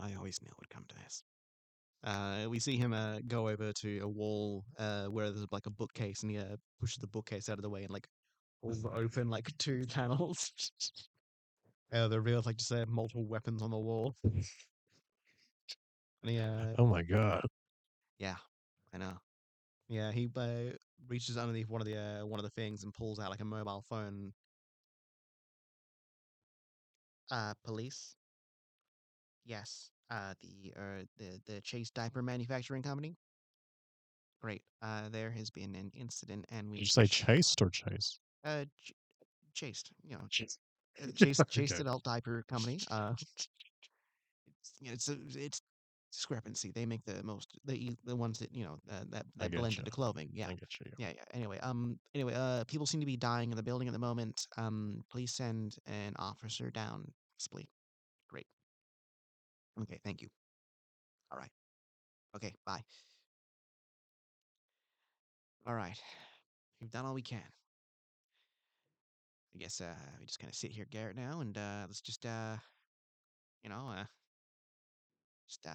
[0.00, 1.22] I always knew it would come to this.
[2.04, 5.70] Uh, we see him uh go over to a wall uh where there's like a
[5.70, 8.08] bookcase, and he uh, pushes the bookcase out of the way and like
[8.62, 10.52] pulls it open like two panels.
[11.92, 14.14] uh, there reveals like just uh, multiple weapons on the wall.
[14.24, 14.42] and
[16.26, 17.42] he uh, Oh my god.
[18.18, 18.36] yeah,
[18.94, 19.14] I know.
[19.88, 20.72] Yeah, he uh,
[21.08, 23.44] reaches underneath one of the uh, one of the things and pulls out like a
[23.44, 24.32] mobile phone.
[27.30, 28.16] Uh, police.
[29.44, 29.90] Yes.
[30.10, 33.16] Uh, the uh the the Chase Diaper Manufacturing Company.
[34.40, 34.62] Great.
[34.82, 38.18] Uh, there has been an incident, and we Did you say wish- chased or chase?
[38.44, 38.92] Uh ch-
[39.54, 39.90] chased.
[40.04, 40.58] You know, Chase.
[41.02, 41.80] uh, Chase Chase Okay.
[41.82, 42.78] Adult Diaper Company.
[42.90, 43.48] Uh, it's
[44.80, 45.60] you know, it's a, it's
[46.12, 46.70] discrepancy.
[46.74, 49.78] They make the most the the ones that you know uh, that I that blend
[49.78, 50.28] into clothing.
[50.32, 50.48] Yeah.
[50.48, 50.58] I you.
[50.98, 51.22] Yeah, yeah.
[51.32, 54.46] Anyway, um, anyway, uh, people seem to be dying in the building at the moment.
[54.56, 57.10] Um, please send an officer down,
[57.50, 57.66] please.
[58.28, 58.46] Great.
[59.80, 60.28] Okay, thank you.
[61.30, 61.50] All right.
[62.36, 62.82] Okay, bye.
[65.66, 65.98] All right.
[66.80, 67.40] We've done all we can.
[69.54, 72.24] I guess uh we just kind of sit here, Garrett, now, and uh let's just
[72.26, 72.56] uh
[73.62, 74.04] you know uh
[75.46, 75.70] just uh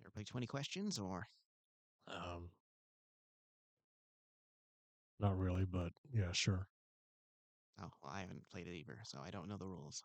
[0.00, 1.28] ever play twenty questions or
[2.08, 2.50] Um
[5.20, 6.66] not really, but yeah, sure.
[7.80, 10.02] oh well, I haven't played it either, so I don't know the rules.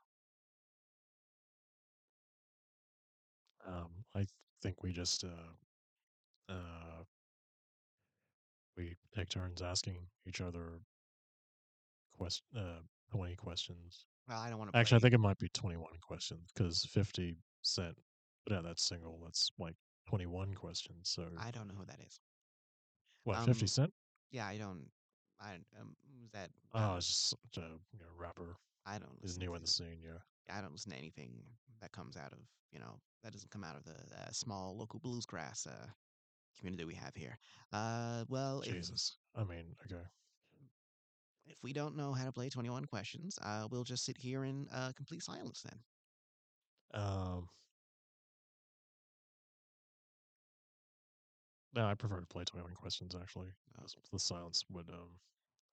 [3.65, 4.25] Um I
[4.61, 5.53] think we just uh
[6.49, 6.92] uh
[8.77, 10.79] we take turns asking each other
[12.17, 12.81] quest uh
[13.11, 14.05] 20 questions.
[14.27, 14.77] Well, I don't want to.
[14.77, 17.95] Actually, I think it might be 21 questions because 50 cent
[18.45, 19.19] but yeah, that's single.
[19.23, 19.75] That's like
[20.07, 21.09] 21 questions.
[21.09, 22.19] So I don't know who that is.
[23.23, 23.93] what, um, 50 cent?
[24.31, 24.85] Yeah, I don't.
[25.39, 26.49] I um who's that?
[26.73, 28.55] Oh, it's just a you know, rapper.
[28.85, 29.11] I don't.
[29.21, 30.55] He's listen new to in the scene, yeah.
[30.55, 31.31] I don't listen to anything
[31.81, 32.39] that comes out of
[32.71, 35.87] you know that doesn't come out of the uh, small local bluesgrass uh,
[36.57, 37.37] community we have here.
[37.71, 39.17] Uh, well, if, Jesus.
[39.35, 40.01] I mean, okay.
[41.47, 44.43] if we don't know how to play Twenty One Questions, uh, we'll just sit here
[44.43, 45.79] in uh, complete silence then.
[47.01, 47.49] Um
[51.75, 53.47] No, I prefer to play 21 questions actually.
[53.79, 53.85] Oh.
[54.11, 55.09] The silence would um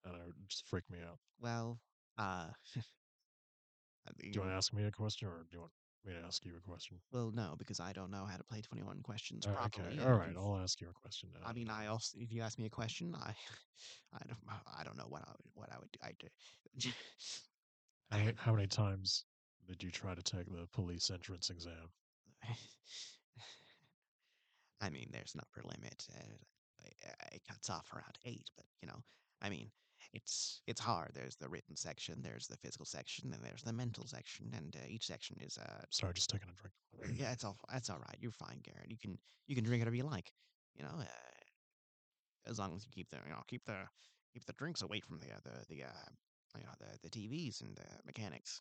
[0.05, 1.19] I don't know, just freak me out.
[1.41, 1.79] Well,
[2.17, 5.73] uh, I Do you want to ask me a question or do you want
[6.07, 6.99] me to ask you a question?
[7.13, 9.87] well, no, because I don't know how to play Twenty One Questions Uh, properly.
[9.89, 9.97] okay.
[9.99, 10.31] and All right.
[10.31, 11.47] if- I'll ask you a question now.
[11.49, 13.35] I mean, I also, if you ask me a question, I,
[14.13, 14.39] I don't,
[14.79, 15.99] I don't know what I would, what I would, do.
[16.03, 16.29] I do.
[18.11, 19.25] How many, how many times
[19.69, 21.91] did you try to take the police entrance exam?
[24.81, 26.07] I mean, there's an upper limit.
[26.13, 26.37] Uh,
[26.83, 29.03] I- it cuts off around eight, but you know,
[29.43, 29.71] I mean,
[30.13, 31.13] it's it's hard.
[31.15, 34.87] There's the written section, there's the physical section, and there's the mental section, and uh,
[34.89, 37.19] each section is uh, Sorry, just taking a drink.
[37.21, 38.17] yeah, it's all that's all right.
[38.21, 38.91] You're fine, Garrett.
[38.91, 40.33] You can you can drink whatever you like.
[40.75, 43.77] You know, uh, as long as you keep the you know keep the
[44.33, 46.09] keep the drinks away from the uh, the the uh,
[46.59, 48.61] you know the the TVs and the mechanics.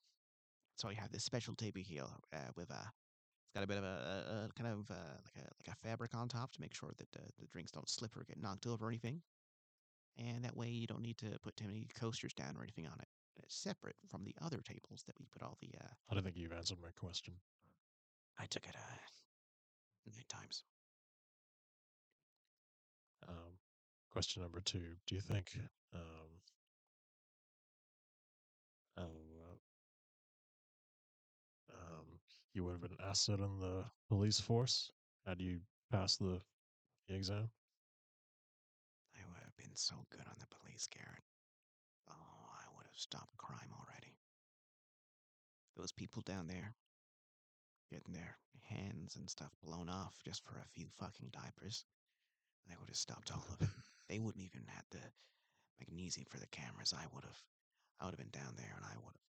[0.77, 3.83] So you have this special table here uh, with uh, it's got a bit of
[3.83, 6.73] a, a, a kind of uh, like a like a fabric on top to make
[6.73, 9.21] sure that the drinks don't slip or get knocked over or anything.
[10.19, 12.99] And that way you don't need to put too many coasters down or anything on
[12.99, 13.07] it.
[13.41, 15.69] It's separate from the other tables that we put all the.
[15.79, 17.33] Uh, I don't think you've answered my question.
[18.37, 20.63] I took it uh, nine times.
[23.27, 23.57] Um,
[24.11, 25.57] question number two Do you think
[25.93, 26.01] um,
[28.97, 29.05] um,
[31.71, 32.05] um,
[32.53, 34.91] you would have been an asset in the police force
[35.25, 35.59] had you
[35.91, 36.41] passed the
[37.09, 37.49] exam?
[39.79, 41.23] So good on the police, Garrett.
[42.09, 44.17] Oh, I would have stopped crime already.
[45.77, 46.75] Those people down there
[47.89, 48.37] getting their
[48.67, 51.85] hands and stuff blown off just for a few fucking diapers.
[52.69, 53.69] I would have stopped all of it.
[54.09, 55.05] They wouldn't even have the
[55.79, 56.95] magnesium for the cameras.
[56.97, 57.37] I would have.
[58.01, 59.29] I would have been down there and I would have.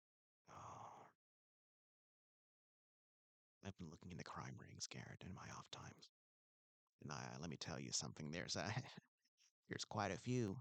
[0.50, 1.06] Oh.
[3.64, 6.10] I've been looking into crime rings, Garrett, in my off times.
[7.04, 8.32] And I, let me tell you something.
[8.32, 8.64] There's a,
[9.68, 10.56] there's quite a few,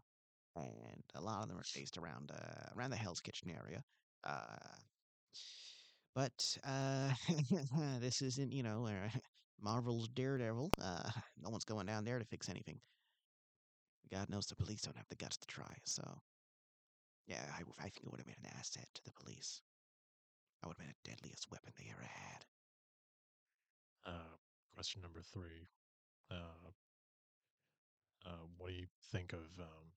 [0.56, 3.84] and a lot of them are based around uh, around the Hell's Kitchen area.
[4.24, 4.78] Uh,
[6.16, 7.14] but uh,
[8.00, 9.10] this isn't, you know, uh,
[9.60, 10.74] Marvel's Daredevil.
[10.82, 12.82] Uh, no one's going down there to fix anything.
[14.12, 15.78] God knows the police don't have the guts to try.
[15.86, 16.04] So,
[17.26, 19.62] yeah, I, I think it would have been an asset to the police.
[20.62, 22.46] I would have been the deadliest weapon they ever had.
[24.06, 24.38] Uh,
[24.76, 25.68] question number three.
[26.30, 26.72] Uh,
[28.26, 29.92] uh, what do you think of um,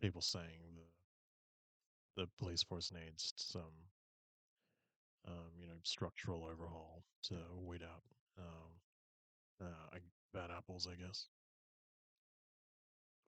[0.00, 3.72] people saying the the police force needs some,
[5.26, 8.02] um, you know, structural overhaul to weed out
[8.38, 9.98] um, uh,
[10.34, 10.86] bad apples?
[10.90, 11.28] I guess.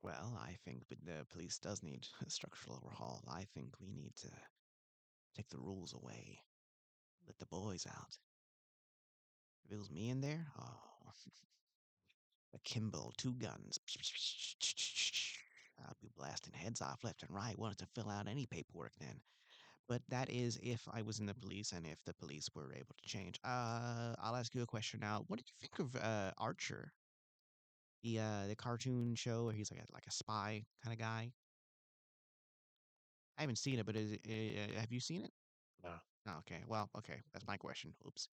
[0.03, 3.23] Well, I think the police does need a structural overhaul.
[3.27, 4.29] I think we need to
[5.35, 6.41] take the rules away,
[7.27, 8.19] let the boys out.
[9.65, 11.13] If it was me in there, oh,
[12.55, 13.79] a Kimbo, two guns.
[15.87, 17.59] I'd be blasting heads off left and right.
[17.59, 19.21] Wanted to fill out any paperwork then.
[19.89, 22.95] But that is if I was in the police and if the police were able
[22.97, 23.39] to change.
[23.45, 25.25] Uh, I'll ask you a question now.
[25.29, 26.93] What did you think of uh, Archer?
[28.03, 31.33] The uh, the cartoon show where he's like a, like a spy kind of guy.
[33.37, 35.33] I haven't seen it, but is uh, have you seen it?
[35.83, 35.91] No.
[36.29, 36.63] Oh, okay.
[36.67, 37.21] Well, okay.
[37.33, 37.95] That's my question.
[38.07, 38.29] Oops.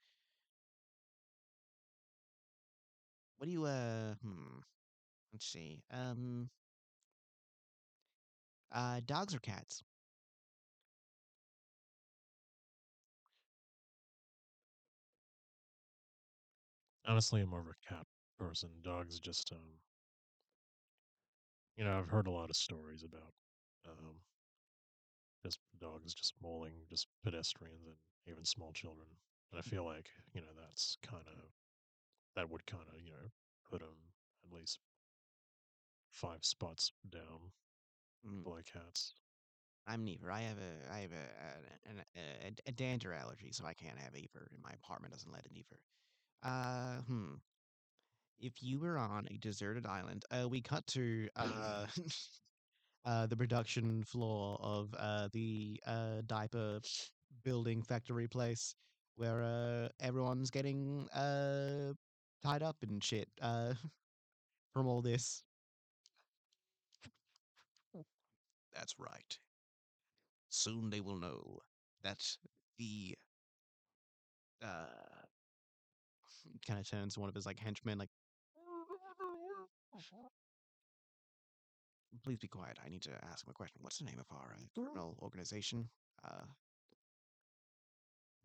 [3.42, 4.60] What do you uh hmm
[5.34, 5.84] let's see.
[5.92, 6.50] Um
[8.72, 9.84] uh dogs or cats?
[17.06, 18.08] Honestly, I'm more of a cat
[18.40, 18.82] person.
[18.82, 19.82] Dogs just, um,
[21.78, 23.34] you know, I've heard a lot of stories about
[23.88, 24.16] um,
[25.44, 27.96] just dogs just mauling just pedestrians and
[28.28, 29.08] even small children.
[29.52, 31.52] And I feel like, you know, that's kind of,
[32.36, 33.32] that would kind of, you know,
[33.70, 34.14] put them
[34.46, 34.80] at least
[36.12, 37.52] five spots down
[38.26, 39.14] Mm, below cats.
[39.88, 40.32] I'm neither.
[40.32, 41.16] I have a I have a
[41.90, 44.48] a, a, a, a dander allergy, so I can't have either.
[44.52, 45.80] And my apartment doesn't let it either.
[46.44, 47.36] Uh hmm.
[48.40, 51.88] If you were on a deserted island, uh we cut to uh
[53.06, 56.80] uh the production floor of uh the uh diaper
[57.44, 58.76] building factory place
[59.16, 61.94] where uh everyone's getting uh
[62.44, 63.74] tied up and shit uh
[64.74, 65.44] from all this.
[68.74, 69.38] That's right.
[70.50, 71.60] Soon they will know
[72.04, 72.38] that
[72.78, 73.18] the
[74.64, 74.86] uh
[76.68, 78.10] kind of turns one of his like henchmen like
[82.24, 82.78] please be quiet.
[82.86, 83.80] I need to ask him a question.
[83.82, 85.90] What's the name of our uh, criminal organization?
[86.24, 86.46] Uh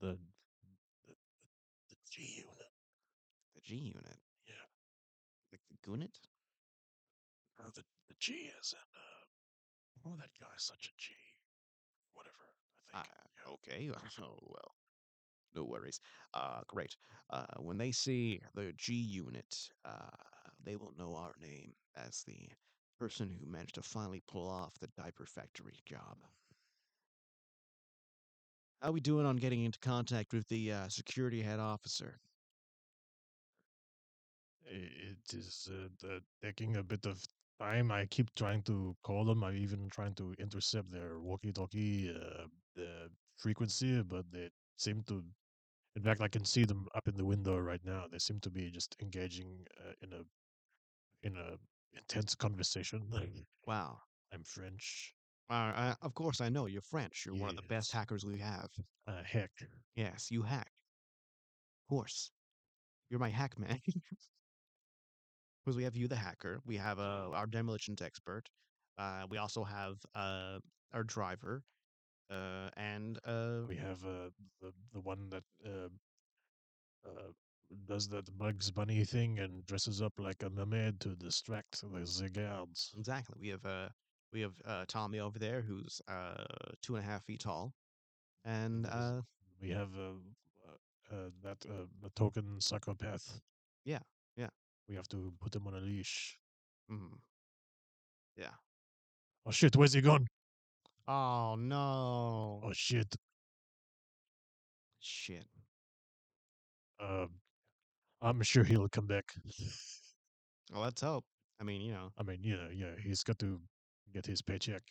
[0.00, 0.18] The, the,
[1.06, 1.14] the
[1.88, 2.44] the G
[3.74, 4.20] unit.
[4.46, 4.54] Yeah.
[5.52, 6.18] Like the Gunit?
[7.58, 8.78] The, the G is in,
[10.08, 11.14] uh, oh, that guy's such a G.
[12.14, 12.54] Whatever.
[12.94, 13.04] I Uh,
[13.36, 13.52] yeah.
[13.52, 13.90] okay.
[14.22, 14.74] Oh well.
[15.54, 16.00] No worries.
[16.34, 16.96] Uh great.
[17.30, 20.10] Uh when they see the G unit, uh
[20.64, 22.48] they will know our name as the
[22.98, 26.18] person who managed to finally pull off the diaper factory job.
[28.80, 32.20] How are we doing on getting into contact with the uh, security head officer?
[34.66, 37.22] I- It is uh, taking a bit of
[37.60, 37.90] time.
[37.90, 39.42] I keep trying to call them.
[39.44, 45.24] I'm even trying to intercept their walkie-talkie uh, the frequency, but they seem to.
[45.96, 48.06] In fact, I can see them up in the window right now.
[48.10, 50.22] They seem to be just engaging uh, in a
[51.22, 51.56] in a
[51.94, 53.08] intense conversation.
[53.66, 53.98] Wow.
[54.32, 55.14] I'm French.
[55.48, 57.24] Uh, uh, of course, I know you're French.
[57.24, 57.98] You're one of the best Yes.
[57.98, 58.68] hackers we have.
[59.06, 59.50] Uh, heck,
[59.94, 60.70] Yes, you hack.
[61.84, 62.30] Of course.
[63.08, 63.80] You're my hack man.
[65.66, 66.60] Because we have you, the hacker.
[66.64, 68.50] We have uh, our demolitions expert.
[68.98, 70.60] Uh, we also have uh,
[70.94, 71.64] our driver.
[72.30, 74.30] Uh, and uh, we have uh,
[74.62, 75.88] the the one that uh,
[77.06, 77.32] uh,
[77.86, 82.30] does that Bugs Bunny thing and dresses up like a mermaid to distract the, the
[82.30, 82.94] guards.
[82.96, 83.88] exactly, we have uh,
[84.32, 86.44] we have uh, Tommy over there, who's uh,
[86.82, 87.74] two and a half feet tall,
[88.44, 89.22] and uh,
[89.60, 93.40] we have uh, uh, that uh, a token psychopath.
[93.84, 94.00] Yeah.
[94.88, 96.38] We have to put him on a leash.
[96.90, 97.18] Mm.
[98.36, 98.54] Yeah.
[99.44, 100.26] Oh shit, where's he gone?
[101.08, 102.60] Oh no!
[102.64, 103.14] Oh shit.
[105.00, 105.46] Shit.
[107.00, 107.28] Um,
[108.22, 109.32] I'm sure he'll come back.
[110.72, 111.24] Well, let's hope.
[111.60, 113.60] I mean, you know, I mean, yeah, yeah, he's got to
[114.12, 114.82] get his paycheck.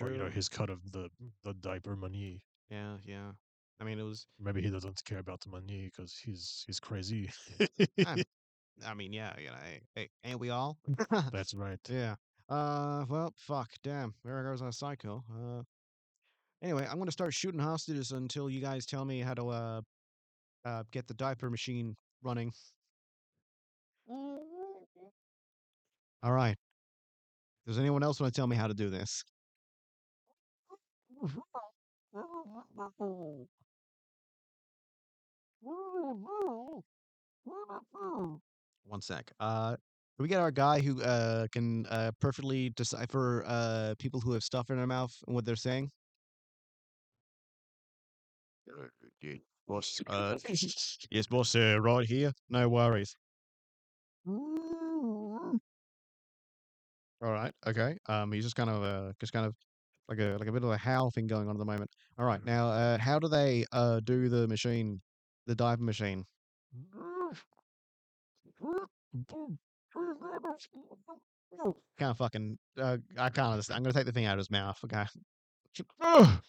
[0.00, 0.32] Or, you know, True.
[0.32, 1.10] his cut of the
[1.42, 2.40] the diaper money.
[2.70, 3.32] yeah, yeah.
[3.80, 4.28] I mean, it was.
[4.38, 7.30] Maybe he doesn't care about the money because he's he's crazy.
[8.86, 10.78] I mean, yeah, you know, hey, hey, ain't we all?
[11.32, 11.78] That's right.
[11.88, 12.16] yeah.
[12.48, 14.14] Uh, well, fuck, damn.
[14.24, 15.24] There goes our cycle.
[15.30, 15.62] Uh,
[16.62, 19.80] anyway, I'm gonna start shooting hostages until you guys tell me how to uh,
[20.64, 22.52] uh, get the diaper machine running.
[24.08, 24.38] All
[26.32, 26.56] right.
[27.66, 29.24] Does anyone else want to tell me how to do this?
[38.84, 39.32] One sec.
[39.40, 39.76] Uh,
[40.18, 44.70] we get our guy who uh can uh perfectly decipher uh people who have stuff
[44.70, 45.90] in their mouth and what they're saying?
[49.66, 50.38] Boss, uh,
[51.10, 52.32] yes, boss, uh, right here.
[52.48, 53.16] No worries.
[57.20, 57.52] All right.
[57.66, 57.96] Okay.
[58.06, 59.56] Um, he's just kind of uh, just kind of
[60.08, 61.90] like a like a bit of a howl thing going on at the moment.
[62.18, 62.42] All right.
[62.44, 65.00] Now, uh, how do they uh do the machine,
[65.46, 66.24] the diver machine?
[71.98, 72.58] Can't fucking.
[72.80, 73.76] Uh, I can't understand.
[73.76, 74.78] I'm gonna take the thing out of his mouth.
[74.84, 75.04] Okay.
[76.00, 76.42] Ugh.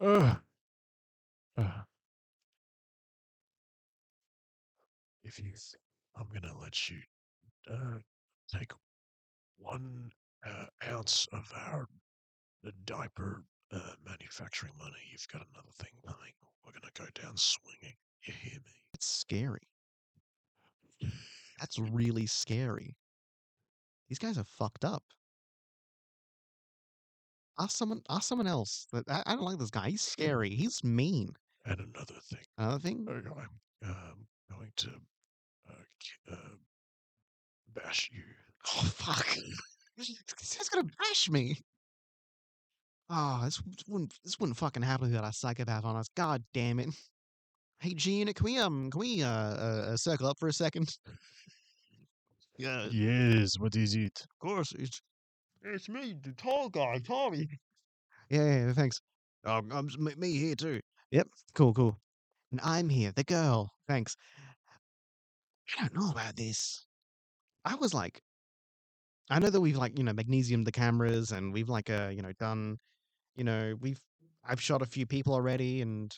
[0.00, 0.36] Ugh.
[1.58, 1.84] Ugh.
[5.24, 5.52] If you,
[6.16, 6.98] I'm gonna let you
[7.70, 7.98] uh,
[8.52, 8.72] take
[9.58, 10.10] one
[10.46, 11.88] uh, ounce of our
[12.62, 14.96] the diaper uh, manufacturing money.
[15.10, 16.32] You've got another thing coming.
[16.64, 17.96] We're gonna go down swinging.
[18.26, 18.72] You hear me?
[18.94, 19.68] It's scary.
[21.60, 22.96] That's really scary.
[24.08, 25.02] These guys are fucked up.
[27.58, 28.02] Ask someone.
[28.10, 28.86] Ask someone else.
[29.08, 29.90] I, I don't like this guy.
[29.90, 30.50] He's scary.
[30.50, 31.30] He's mean.
[31.64, 32.44] And another thing.
[32.58, 33.06] Another thing.
[33.08, 34.90] I'm um, going to
[35.70, 36.36] uh, uh,
[37.74, 38.22] bash you.
[38.76, 39.26] Oh fuck!
[39.96, 41.56] This guy's gonna bash me.
[43.08, 46.08] Oh, this wouldn't this wouldn't fucking happen without a psychopath on us.
[46.16, 46.88] God damn it!
[47.80, 50.96] Hey, Gene, can we um can we uh, uh uh, circle up for a second?
[52.58, 53.58] Yeah, Yes.
[53.58, 54.20] What is it?
[54.22, 54.72] Of course.
[54.72, 55.00] It's
[55.62, 57.48] it's me, the tall guy, Tommy.
[58.30, 59.00] Yeah, yeah, yeah, thanks.
[59.44, 60.80] Um, I'm s- me, me here too.
[61.10, 62.00] Yep, cool, cool.
[62.50, 63.70] And I'm here, the girl.
[63.86, 64.16] Thanks.
[65.78, 66.86] I don't know about this.
[67.64, 68.22] I was like,
[69.30, 72.22] I know that we've like you know magnesium the cameras and we've like uh you
[72.22, 72.78] know done,
[73.36, 74.00] you know we've
[74.44, 76.12] I've shot a few people already and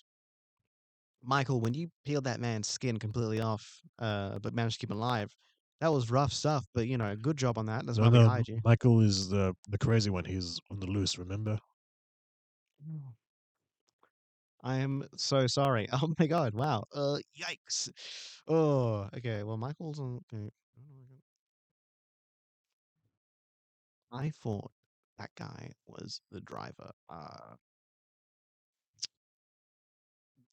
[1.23, 4.99] Michael, when you peeled that man's skin completely off, uh, but managed to keep him
[4.99, 5.35] alive,
[5.81, 6.65] that was rough stuff.
[6.75, 7.87] But you know, good job on that.
[7.87, 8.61] That's No, no, you.
[8.65, 10.25] Michael is the the crazy one.
[10.25, 11.19] He's on the loose.
[11.19, 11.59] Remember?
[14.63, 15.87] I am so sorry.
[15.93, 16.55] Oh my god!
[16.55, 16.85] Wow.
[16.93, 17.91] Uh, yikes.
[18.49, 19.43] Oh, okay.
[19.43, 20.21] Well, Michael's on.
[20.33, 20.51] Okay.
[24.13, 24.73] I thought
[25.19, 26.93] that guy was the driver.
[27.09, 27.57] Uh,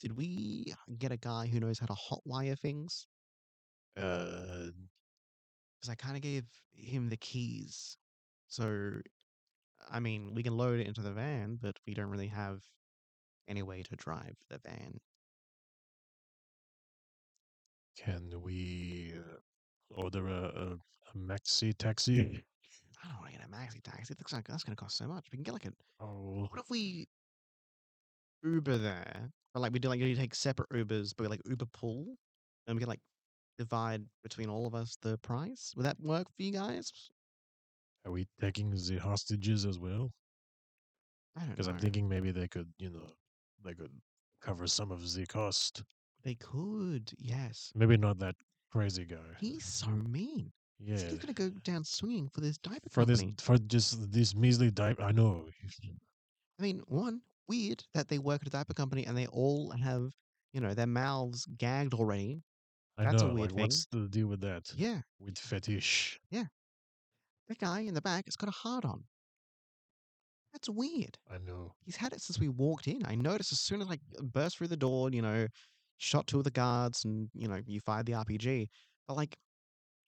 [0.04, 3.08] did we get a guy who knows how to hotwire things?
[3.98, 4.68] Uh,
[5.80, 6.44] Because I kind of gave
[6.76, 7.98] him the keys.
[8.50, 9.00] So,
[9.90, 12.62] I mean, we can load it into the van, but we don't really have
[13.48, 15.00] any way to drive the van.
[17.96, 19.38] can we uh,
[19.92, 22.20] order a, a, a maxi taxi?
[23.04, 24.12] I don't want to get a maxi taxi.
[24.14, 25.28] It looks like that's going to cost so much.
[25.32, 25.74] We can get like a.
[26.02, 27.08] Oh, What if we
[28.44, 29.32] Uber there?
[29.56, 32.16] Or like we do like you take separate Ubers, but we like Uber pool,
[32.68, 33.02] and we can like
[33.58, 35.74] divide between all of us the price.
[35.76, 36.92] Would that work for you guys?
[38.06, 40.12] are we taking the hostages as well?
[41.36, 41.68] I don't Because.
[41.68, 43.08] I'm thinking maybe they could, you know,
[43.64, 43.92] they could
[44.42, 45.84] cover some of the cost.
[46.24, 47.12] they could.
[47.18, 47.72] Yes.
[47.76, 48.36] Maybe not that
[48.72, 49.18] crazy guy.
[49.40, 50.52] He's so mean.
[50.80, 50.98] Yeah.
[50.98, 53.36] He's gonna go down swinging for this diaper For this, company.
[53.42, 55.04] for just this measly diaper.
[55.04, 55.46] I know.
[56.60, 60.12] I mean, one weird that they work at a diaper company and they all have,
[60.54, 62.44] you know, their mouths gagged already.
[62.98, 64.72] I That's a weird like, what's the deal with that?
[64.76, 66.20] Yeah, With fetish.
[66.30, 66.46] Yeah.
[67.48, 69.04] That guy in the back has got a heart on.
[70.54, 71.18] That's weird.
[71.30, 71.74] I know.
[71.84, 73.06] He's had it since we walked in.
[73.06, 75.48] I noticed as soon as I burst through the door, you know,
[75.98, 78.68] shot two of the guards, and you know, you fired the RPG.
[79.08, 79.36] But like,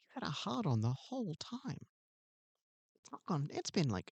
[0.07, 1.79] you had a heart on the whole time.
[2.93, 3.49] It's not gone.
[3.51, 4.11] It's been like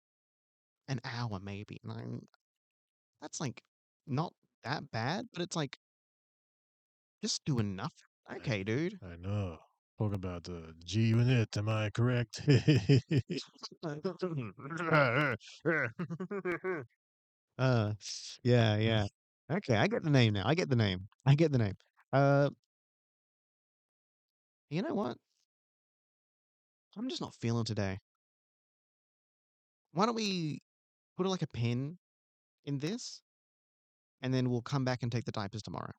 [0.88, 2.22] an hour maybe, and I'm.
[3.20, 3.62] That's like
[4.06, 4.32] not
[4.64, 5.78] that bad, but it's like
[7.22, 7.92] Just doing nothing.
[8.36, 8.98] Okay, dude.
[9.02, 9.58] I know.
[9.98, 11.56] Talk about the G unit.
[11.56, 12.40] Am I correct?
[17.58, 17.92] uh,
[18.42, 19.06] yeah, yeah.
[19.48, 20.42] Okay, I get the name now.
[20.44, 21.06] I get the name.
[21.24, 21.74] I get the name.
[22.12, 22.50] Uh,
[24.70, 25.16] you know what?
[26.96, 27.98] I'm just not feeling today.
[29.92, 30.60] Why don't we
[31.16, 31.98] put it like a pin
[32.66, 33.22] in this,
[34.22, 35.92] and then we'll come back and take the diapers tomorrow.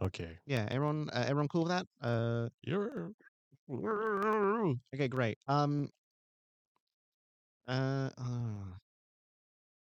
[0.00, 0.38] okay.
[0.46, 1.86] Yeah, everyone, uh, everyone cool with that?
[2.00, 3.12] Uh, You're
[4.94, 5.38] okay, great.
[5.46, 5.88] Um,
[7.68, 8.78] uh, uh,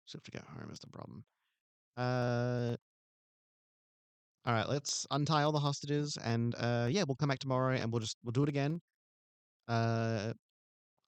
[0.05, 1.23] still have to get home is the problem.
[1.97, 2.75] Uh,
[4.45, 7.91] all right, let's untie all the hostages, and uh, yeah, we'll come back tomorrow, and
[7.91, 8.81] we'll just we'll do it again.
[9.67, 10.33] Uh,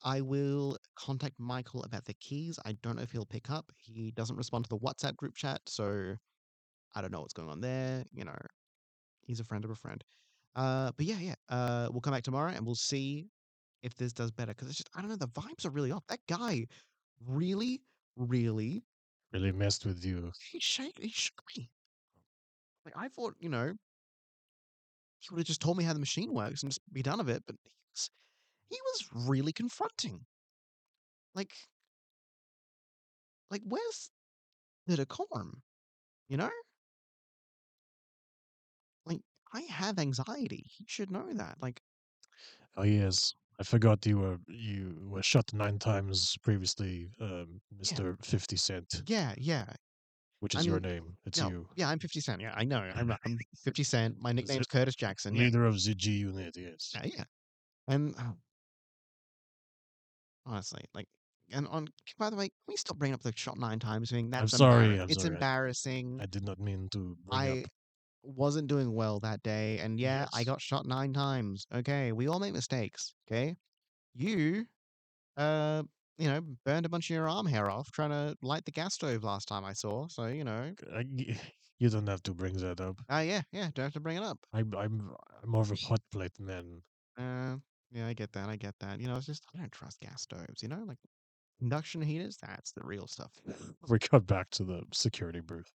[0.05, 2.59] I will contact Michael about the keys.
[2.63, 3.71] I don't know if he'll pick up.
[3.75, 6.15] He doesn't respond to the WhatsApp group chat, so
[6.93, 8.05] I don't know what's going on there.
[8.13, 8.37] You know,
[9.23, 10.03] he's a friend of a friend.
[10.55, 11.35] Uh, but yeah, yeah.
[11.49, 13.27] Uh, we'll come back tomorrow and we'll see
[13.81, 14.53] if this does better.
[14.53, 15.15] Because it's just I don't know.
[15.15, 16.05] The vibes are really off.
[16.07, 16.67] That guy
[17.25, 17.81] really,
[18.15, 18.83] really
[19.33, 20.31] really messed with you.
[20.51, 21.69] he shake he shook me.
[22.85, 23.73] Like I thought, you know,
[25.19, 27.27] he would have just told me how the machine works and just be done of
[27.27, 27.43] it.
[27.47, 27.55] But
[28.69, 30.25] he was, really confronting.
[31.33, 31.53] Like,
[33.51, 34.09] like where's
[34.87, 35.61] the decorum?
[36.29, 36.49] You know,
[39.05, 39.21] like
[39.53, 40.65] I have anxiety.
[40.77, 41.57] He should know that.
[41.61, 41.81] Like,
[42.77, 43.33] Oh yes.
[43.59, 49.33] I forgot you were you were shot nine times previously, um, Mister Fifty Cent, yeah,
[49.37, 49.63] yeah,
[50.41, 51.17] which is your I'm- name.
[51.25, 51.67] It's no, you.
[51.77, 51.87] yeah.
[51.87, 52.41] I'm Fifty Cent.
[52.41, 52.79] Yeah, I know.
[52.95, 54.17] I'm I'm Fifty Cent.
[54.19, 55.35] My nickname's Curtis Jackson.
[55.35, 56.57] Yeah, Leader of the G Unit.
[56.57, 56.91] Yes.
[56.95, 57.23] yeah, yeah.
[57.87, 58.33] And oh,
[60.45, 61.07] honestly, like,
[61.51, 61.87] and on.
[62.17, 64.29] By the way, can we stop bringing up the shot nine times thing?
[64.31, 66.21] That's sorry, embarra- I'm it's sorry, I- embarrassing.
[66.21, 67.71] I did not mean to bring I up.
[68.23, 71.67] wasn't doing well that day, and yeah, I got shot nine times.
[71.73, 73.13] Okay, we all make mistakes.
[73.29, 73.57] Okay,
[74.15, 74.67] you,
[75.37, 75.83] uh,
[76.17, 78.95] you know, burned a bunch of your arm hair off trying to light the gas
[78.95, 80.07] stove last time I saw.
[80.07, 81.05] So you know, I,
[81.79, 83.01] you don't have to bring that up.
[83.09, 84.39] ah, yeah, yeah, don't have to bring it up.
[84.53, 86.81] I'm I'm I'm more of a hot plate man.
[87.17, 87.57] Uh,
[87.91, 88.49] yeah, I get that.
[88.49, 88.99] I get that.
[88.99, 90.61] You know, it's just I don't trust gas stoves.
[90.61, 90.99] You know, like
[91.61, 92.37] induction heaters.
[92.41, 93.31] That's the real stuff.
[93.87, 95.71] We got back to the security booth.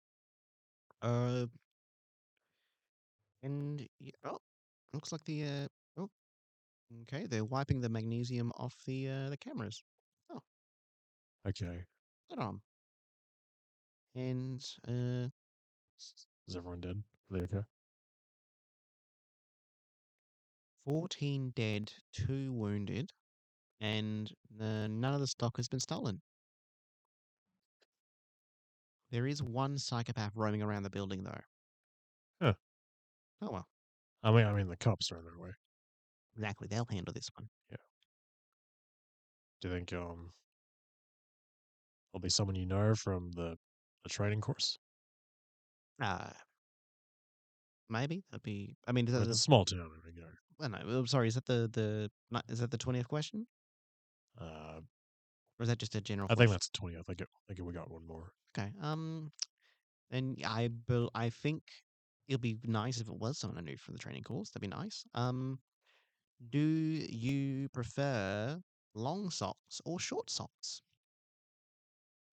[1.02, 1.46] Uh,
[3.42, 4.38] and y- oh,
[4.92, 5.66] looks like the uh
[5.98, 6.10] oh,
[7.02, 9.82] okay, they're wiping the magnesium off the uh the cameras.
[10.30, 10.40] Oh,
[11.46, 11.86] Okay.
[12.30, 12.60] Right on.
[14.16, 15.28] And uh,
[16.48, 17.02] Is everyone dead?
[17.30, 17.62] Are they okay?
[20.86, 23.12] Fourteen dead, two wounded,
[23.80, 26.22] and uh, none of the stock has been stolen.
[29.10, 31.40] There is one psychopath roaming around the building, though.
[32.40, 32.54] Huh.
[33.42, 33.68] Oh well,
[34.22, 35.52] I mean, I mean, the cops are on their way.
[36.34, 36.68] exactly.
[36.68, 37.48] They'll handle this one.
[37.70, 37.76] Yeah.
[39.60, 40.32] Do you think um,
[42.12, 43.56] there'll be someone you know from the
[44.02, 44.78] the training course?
[46.00, 46.32] Uh
[47.88, 48.76] maybe that'd be.
[48.86, 49.90] I mean, It's a the, small town.
[49.98, 50.18] I think.
[50.58, 51.28] Well, no, I'm sorry.
[51.28, 53.46] Is that the the ni- is that the twentieth question,
[54.38, 54.80] Uh,
[55.58, 56.28] or is that just a general?
[56.28, 56.50] I think question?
[56.50, 56.96] that's twenty.
[56.98, 58.32] I think it, I think we got one more.
[58.56, 58.72] Okay.
[58.80, 59.32] Um,
[60.10, 61.62] and I bel I think
[62.28, 64.50] it'd be nice if it was someone I knew from the training course.
[64.50, 65.04] That'd be nice.
[65.14, 65.60] Um,
[66.50, 68.62] do you prefer
[68.94, 70.82] long socks or short socks?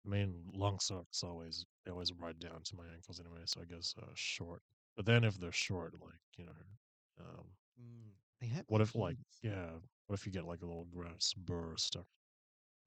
[0.05, 3.65] I mean, long socks always they always ride down to my ankles anyway, so I
[3.65, 4.63] guess uh, short.
[4.97, 6.57] But then if they're short, like you know,
[7.19, 9.71] um, Mm, they hurt what if like yeah,
[10.07, 11.35] what if you get like a little grass
[11.77, 12.07] stuck?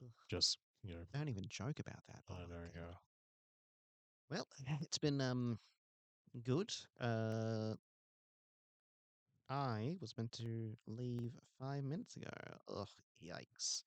[0.02, 0.10] Ugh.
[0.30, 2.24] Just you know, Don't even joke about that.
[2.30, 2.96] I Oh, know, yeah.
[4.30, 4.48] Well,
[4.82, 5.60] it's been um
[6.44, 6.74] good.
[7.00, 7.76] Uh,
[9.50, 12.30] I was meant to leave five minutes ago.
[12.70, 12.88] Ugh,
[13.24, 13.84] yikes.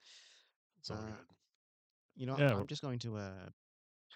[0.78, 1.16] It's all Uh, good.
[2.14, 3.50] You know, Yeah, I'm well- just going to uh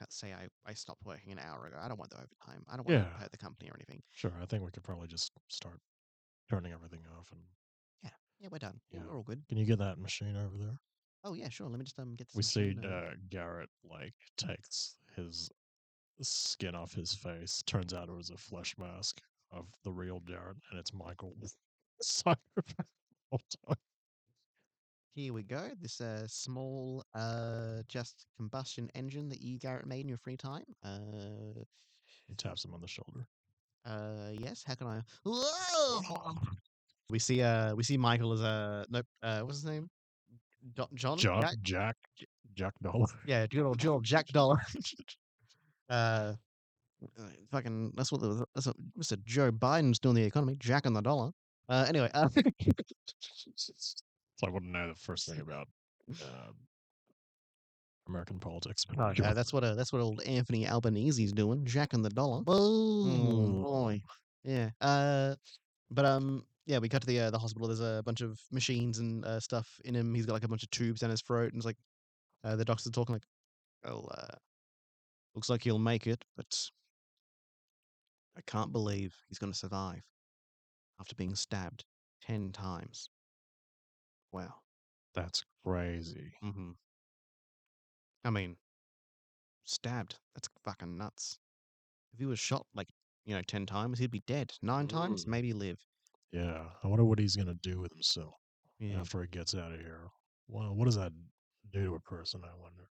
[0.09, 1.77] say I, I stopped working an hour ago.
[1.79, 2.65] I don't want the overtime.
[2.69, 4.03] I don't want to hurt the company or anything.
[4.13, 5.81] Sure, I think we could probably just start
[6.51, 7.29] turning everything off.
[7.33, 7.41] And
[8.03, 8.81] Yeah, yeah, we're done.
[8.91, 9.01] Yeah.
[9.07, 9.43] We're all good.
[9.49, 10.79] can you get that machine over there?
[11.25, 11.69] Oh yeah, sure.
[11.69, 12.27] Let me just um get.
[12.35, 15.51] We see uh, Garrett like takes his
[16.23, 17.63] skin off his face.
[17.67, 19.21] Turns out it was a flesh mask
[19.53, 21.35] of the real Garrett, and it's Michael.
[22.03, 22.87] Psychopath.
[25.15, 25.69] Here we go.
[25.81, 30.65] This uh small uh just combustion engine that you Garrett made in your free time.
[30.83, 31.63] Uh
[32.27, 33.27] He taps him on the shoulder.
[33.85, 34.65] Uh yes.
[34.67, 35.01] How can I?
[35.25, 36.35] Whoa!
[37.09, 39.07] We see uh we see Michael as a nope.
[39.23, 39.89] Uh, what's his name?
[40.77, 41.17] Jo- John.
[41.19, 41.57] Jack, Jack?
[41.63, 41.97] Jack,
[42.55, 43.07] Jack Dollar.
[43.27, 44.61] Yeah, good old, good old Jack Dollar.
[45.91, 46.35] uh,
[47.19, 49.17] Uh, fucking, that's what the, that's what Mr.
[49.25, 51.31] Joe Biden's doing the economy, Jack and the dollar.
[51.67, 52.29] Uh, anyway, uh,
[53.57, 55.67] So I wouldn't know the first thing about
[56.23, 56.55] um,
[58.11, 58.85] American politics.
[58.99, 59.33] Uh, sure.
[59.35, 62.43] that's what uh, that's what old Anthony Albanese's doing, jacking the dollar.
[62.47, 63.63] Oh Mm.
[63.63, 64.03] boy,
[64.45, 64.71] yeah.
[64.81, 65.35] Uh,
[65.91, 67.69] but um, yeah, we cut to the uh, the hospital.
[67.69, 70.15] There's a bunch of machines and uh, stuff in him.
[70.15, 71.79] He's got like a bunch of tubes down his throat, and it's like
[72.45, 73.25] uh, the doctors are talking like,
[73.85, 74.35] "Well, uh,
[75.35, 76.55] looks like he'll make it, but
[78.37, 80.03] I can't believe he's going to survive
[81.01, 81.85] after being stabbed
[82.21, 83.09] ten times."
[84.33, 84.55] Wow.
[85.15, 86.33] That's crazy.
[86.45, 86.71] Mm-hmm.
[88.25, 88.57] I mean,
[89.65, 90.19] stabbed.
[90.35, 91.39] That's fucking nuts.
[92.13, 92.89] If he was shot like
[93.25, 94.53] you know ten times, he'd be dead.
[94.63, 95.29] Nine times, Mm.
[95.29, 95.79] maybe live.
[96.33, 96.71] Yeah.
[96.83, 98.35] I wonder what he's gonna do with himself
[98.79, 100.09] Yeah, after he gets out of here.
[100.49, 101.13] Well, what does that
[101.71, 102.43] do to a person?
[102.45, 102.89] I wonder.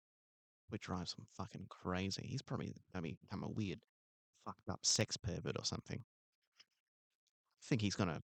[0.71, 2.27] which drives him fucking crazy.
[2.27, 3.81] He's probably I mean, become a weird,
[4.45, 6.05] fucked up sex pervert or something.
[6.61, 8.23] I think he's gonna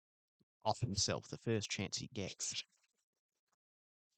[0.65, 2.63] off himself the first chance he gets.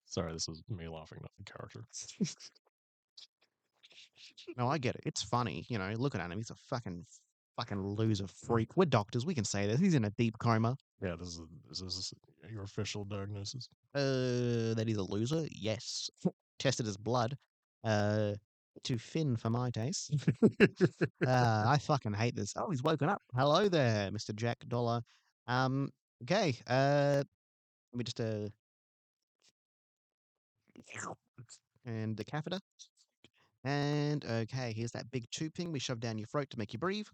[0.06, 1.86] Sorry, this is me laughing, not the character.
[4.58, 5.02] No, I get it.
[5.06, 5.92] It's funny, you know.
[5.98, 7.06] Looking at him, he's a fucking
[7.58, 8.76] fucking loser freak.
[8.76, 9.26] We're doctors.
[9.26, 9.80] We can say this.
[9.80, 10.78] He's in a deep coma.
[11.02, 12.14] Yeah, this is this is
[12.52, 13.70] your official diagnosis.
[13.94, 15.46] Uh, that he's a loser.
[15.52, 16.10] Yes.
[16.60, 17.36] Tested his blood.
[17.84, 18.34] Uh,
[18.84, 20.14] too thin for my taste.
[20.62, 22.54] Uh, I fucking hate this.
[22.56, 23.22] Oh, he's woken up.
[23.36, 24.34] Hello there, Mr.
[24.34, 25.02] Jack Dollar.
[25.48, 25.90] Um,
[26.24, 26.56] okay.
[26.68, 27.24] Uh,
[27.92, 28.50] let me just uh,
[31.86, 32.60] and the catheter.
[33.64, 36.80] And okay, here's that big tube thing we shove down your throat to make you
[36.80, 37.08] breathe.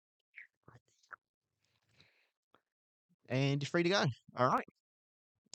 [3.29, 4.05] And you're free to go.
[4.37, 4.67] All right.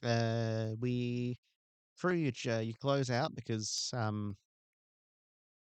[0.04, 1.38] Uh, we
[1.98, 4.36] threw your uh, your clothes out because um,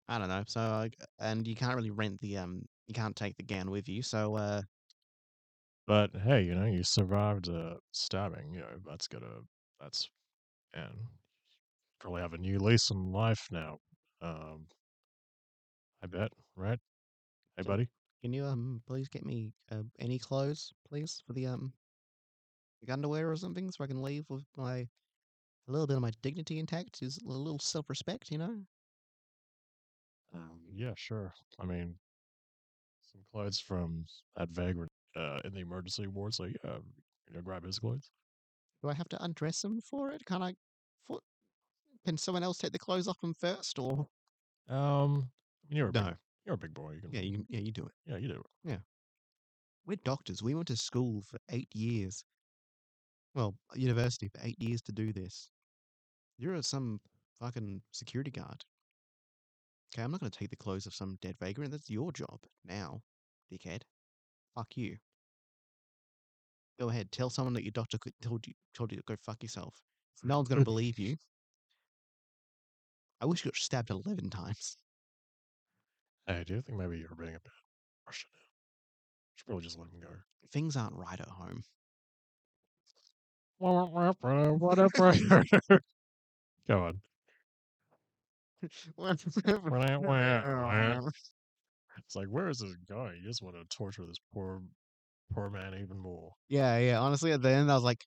[0.08, 0.44] I don't know.
[0.46, 3.88] So I, and you can't really rent the um, you can't take the gown with
[3.88, 4.02] you.
[4.02, 4.62] So uh,
[5.86, 8.54] But hey, you know, you survived a stabbing.
[8.54, 9.42] You know, that's gonna
[9.80, 10.08] that's
[10.74, 11.08] and
[12.00, 13.78] probably have a new lease on life now.
[14.20, 14.68] Um,
[16.06, 16.78] I bet, right?
[17.56, 17.88] Hey, buddy.
[18.22, 21.72] Can you um please get me uh, any clothes, please, for the um
[22.80, 24.88] like underwear or something, so I can leave with my
[25.68, 28.66] a little bit of my dignity intact, is a little self respect, you know?
[30.34, 31.34] Um, yeah, sure.
[31.58, 31.98] I mean,
[33.12, 34.04] some clothes from
[34.36, 36.34] that vagrant uh, in the emergency ward.
[36.34, 36.78] So yeah,
[37.28, 38.10] you know, grab his clothes.
[38.82, 40.24] Do I have to undress them for it?
[40.24, 40.56] Can I?
[41.06, 41.20] For,
[42.04, 44.08] can someone else take the clothes off them first, or
[44.68, 45.30] Um,
[45.68, 46.02] you're a no?
[46.04, 46.92] big, you're a big boy.
[46.92, 47.92] You can, Yeah, you yeah you do it.
[48.06, 48.34] yeah, you do.
[48.34, 48.46] it.
[48.70, 48.78] Yeah.
[49.86, 50.42] We're doctors.
[50.42, 52.24] We went to school for eight years.
[53.34, 55.50] Well, university for eight years to do this.
[56.38, 57.00] You're some
[57.38, 58.64] fucking security guard.
[59.94, 61.70] Okay, I'm not going to take the clothes of some dead vagrant.
[61.70, 63.02] That's your job now,
[63.52, 63.82] dickhead.
[64.54, 64.96] Fuck you.
[66.80, 67.12] Go ahead.
[67.12, 69.80] Tell someone that your doctor could, told you told you to go fuck yourself.
[70.24, 71.16] No one's going to believe you.
[73.20, 74.76] I wish you got stabbed eleven times.
[76.26, 77.52] Hey, do you think maybe you're being a bit
[78.06, 78.40] Russian now?
[79.36, 80.08] Should probably just let him go.
[80.52, 81.62] Things aren't right at home.
[86.68, 87.00] Go on.
[91.98, 93.16] It's like, where is this going?
[93.22, 94.60] You just want to torture this poor,
[95.32, 96.32] poor man even more.
[96.48, 97.00] Yeah, yeah.
[97.00, 98.04] Honestly, at the end, I was like,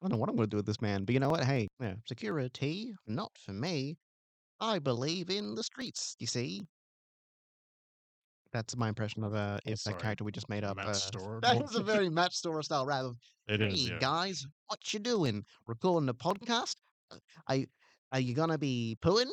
[0.00, 1.04] I don't know what I'm going to do with this man.
[1.04, 1.44] But you know what?
[1.44, 3.96] Hey, yeah, security, not for me.
[4.60, 6.16] I believe in the streets.
[6.18, 6.62] You see.
[8.56, 10.78] That's my impression of uh, if sorry, that character we just made up.
[10.78, 13.04] Matt Uh, that was a very match store style rap.
[13.48, 13.98] It hey is, yeah.
[14.00, 15.44] guys, what you doing?
[15.66, 16.74] Recording a podcast?
[17.12, 17.58] Uh, Are
[18.12, 19.28] are you gonna be pooing?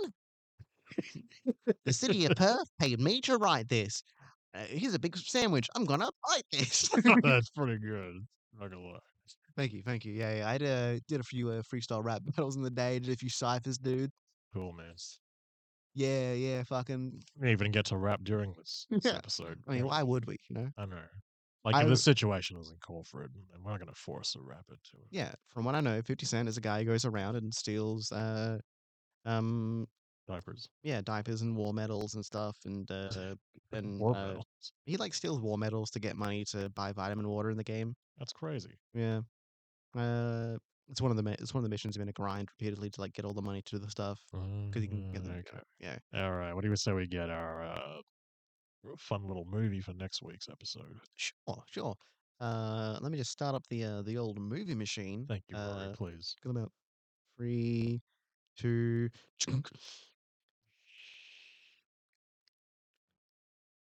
[1.86, 4.04] the city of Perth paid me to write this.
[4.54, 5.70] Uh, here's a big sandwich.
[5.74, 6.90] I'm gonna bite this.
[7.24, 8.28] That's pretty good.
[8.60, 9.00] Not gonna lie.
[9.56, 10.12] Thank you, thank you.
[10.12, 10.50] Yeah, yeah.
[10.50, 13.00] I did, uh, did a few uh, freestyle rap battles in the day.
[13.00, 14.12] Did a few ciphers, dude.
[14.54, 14.94] Cool, man.
[15.96, 16.64] Yeah, yeah.
[16.64, 17.22] Fucking.
[17.36, 19.18] We didn't even get to rap during this, this Yeah.
[19.18, 19.60] episode.
[19.68, 20.38] I mean, why would we?
[20.50, 20.70] You know.
[20.78, 20.98] I know.
[21.66, 24.36] Like, I if the w- situation doesn't call for it, and we're not gonna force
[24.36, 25.08] a rap it to it.
[25.12, 28.12] Yeah, from what I know, Fifty Cent is a guy who goes around and steals,
[28.12, 28.58] uh,
[29.26, 29.88] um,
[30.28, 30.68] Diapers.
[30.84, 33.36] yeah, diapers and war medals and stuff, and uh,
[33.72, 34.46] and War uh, medals.
[34.86, 37.96] he like steals war medals to get money to buy vitamin water in the game.
[38.18, 38.78] That's crazy.
[38.94, 39.22] Yeah.
[39.96, 40.58] Uh,
[40.90, 43.14] it's one of the it's one of the missions you're gonna grind repeatedly to like
[43.14, 45.24] get all the money to do the stuff because you can get.
[45.24, 45.60] Mm, okay.
[45.80, 45.98] Yeah.
[46.14, 46.54] All right.
[46.54, 48.02] What do you say we get our uh,
[48.98, 51.00] fun little movie for next week's episode?
[51.16, 51.96] Sure, sure.
[52.40, 55.26] Uh, let me just start up the uh, the old movie machine.
[55.28, 56.36] Thank you, Rory, Uh, please.
[56.44, 56.72] Got about
[57.38, 58.02] three,
[58.58, 59.10] two.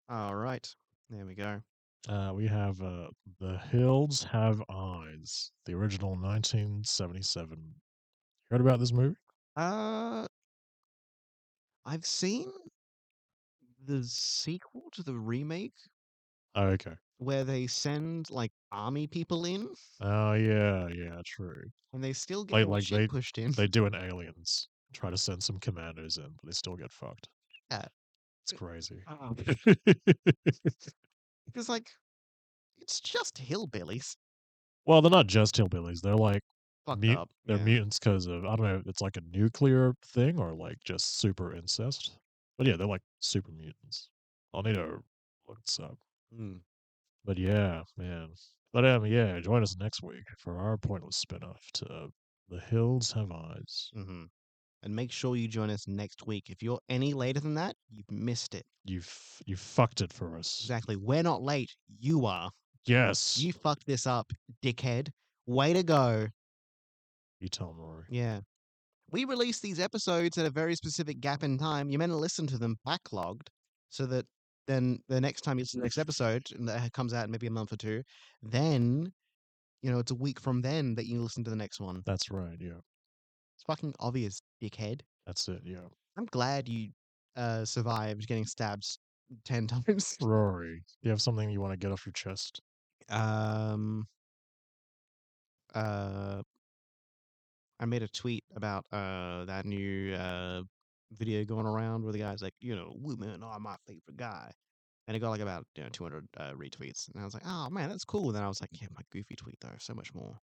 [0.08, 0.68] All right.
[1.08, 1.62] There we go.
[2.08, 3.08] Uh, we have uh,
[3.40, 7.58] The Hills Have Eyes, the original 1977.
[7.58, 7.72] You
[8.50, 9.16] Heard about this movie?
[9.56, 10.26] Uh,
[11.84, 12.50] I've seen
[13.86, 15.74] the sequel to the remake
[16.54, 16.94] Oh, okay.
[17.18, 19.68] where they send like army people in
[20.00, 21.62] Oh, yeah, yeah, true.
[21.92, 23.52] and they still get Like- all like shit they- pushed in.
[23.52, 27.28] They do an Aliens, try to send some commandos in, but they still get fucked.
[27.70, 27.84] Yeah.
[28.44, 29.02] It's crazy.
[31.52, 31.90] Because like
[32.78, 34.16] it's just hillbillies
[34.86, 36.00] well, they're not just hillbillies.
[36.00, 36.42] They're like
[36.86, 37.30] fucked up.
[37.46, 37.64] they're yeah.
[37.64, 41.18] mutants because of I don't know if it's like a nuclear thing or like just
[41.18, 42.18] super incest.
[42.58, 44.08] But yeah, they're like super mutants.
[44.52, 45.02] I'll need to
[45.48, 45.96] look this up.
[46.36, 46.60] Mm.
[47.24, 48.30] But yeah, man.
[48.72, 52.08] But um, yeah, join us next week for our pointless spin-off to
[52.48, 53.90] The Hills Have Eyes.
[53.94, 54.24] hmm
[54.82, 56.48] And make sure you join us next week.
[56.48, 58.64] If you're any later than that, you've missed it.
[58.84, 59.14] You've
[59.44, 60.58] you fucked it for us.
[60.62, 60.96] Exactly.
[60.96, 61.74] We're not late.
[61.98, 62.50] You are.
[62.86, 63.38] Yes.
[63.38, 64.32] You fucked this up,
[64.64, 65.08] dickhead.
[65.46, 66.28] Way to go.
[67.40, 68.04] You tell Rory.
[68.08, 68.40] Yeah.
[69.10, 71.90] We release these episodes at a very specific gap in time.
[71.90, 73.48] You're meant to listen to them backlogged
[73.88, 74.24] so that
[74.66, 77.30] then the next time you listen to the next episode and that comes out in
[77.30, 78.02] maybe a month or two,
[78.42, 79.12] then
[79.82, 82.02] you know, it's a week from then that you listen to the next one.
[82.06, 82.56] That's right.
[82.60, 82.80] Yeah.
[83.60, 85.02] It's fucking obvious, dickhead.
[85.26, 85.60] That's it.
[85.64, 85.84] Yeah.
[86.16, 86.92] I'm glad you
[87.36, 88.86] uh survived getting stabbed
[89.44, 90.16] ten times.
[90.22, 92.62] Rory, do you have something you want to get off your chest?
[93.10, 94.08] Um
[95.74, 96.42] uh
[97.78, 100.62] I made a tweet about uh that new uh
[101.12, 104.50] video going around where the guy's like, you know, women are my favorite guy.
[105.06, 107.68] And it got like about you know 200 uh, retweets, and I was like, "Oh
[107.68, 110.14] man, that's cool." And then I was like, "Yeah, my goofy tweet though, so much
[110.14, 110.38] more."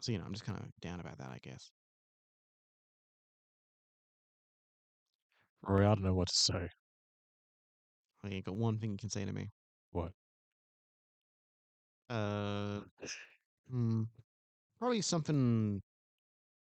[0.00, 1.70] So you know, I'm just kind of down about that, I guess.
[5.62, 6.70] Rory, I don't know what to say.
[8.22, 9.50] I ain't got one thing you can say to me.
[9.90, 10.12] What?
[12.10, 12.80] Uh,
[13.70, 14.04] hmm,
[14.78, 15.82] probably something.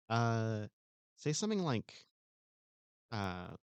[0.09, 0.67] Uh,
[1.15, 2.05] say something like,
[3.11, 3.55] uh,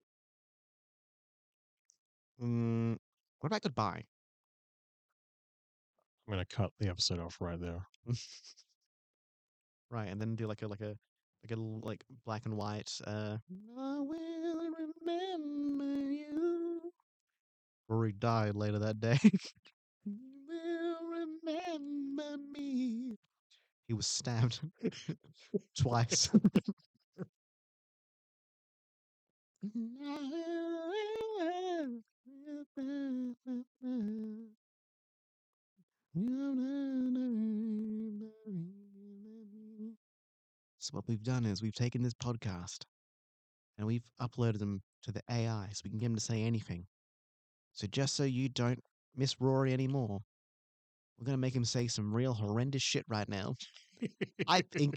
[2.39, 2.97] mm,
[3.39, 4.05] what about goodbye?
[6.27, 7.85] I'm gonna cut the episode off right there.
[9.89, 10.95] Right, and then do like a like a
[11.43, 12.91] like a like black and white.
[13.05, 13.37] Uh,
[13.77, 14.71] I will
[15.05, 16.91] remember you.
[17.87, 19.19] Rory died later that day.
[20.05, 20.17] You
[20.47, 23.17] will remember me.
[23.87, 24.59] He was stabbed
[25.79, 26.29] twice.
[40.91, 42.79] What we've done is we've taken this podcast
[43.77, 46.85] and we've uploaded them to the AI so we can get him to say anything.
[47.73, 48.79] So just so you don't
[49.15, 50.21] miss Rory anymore,
[51.17, 53.55] we're gonna make him say some real horrendous shit right now.
[54.47, 54.95] I think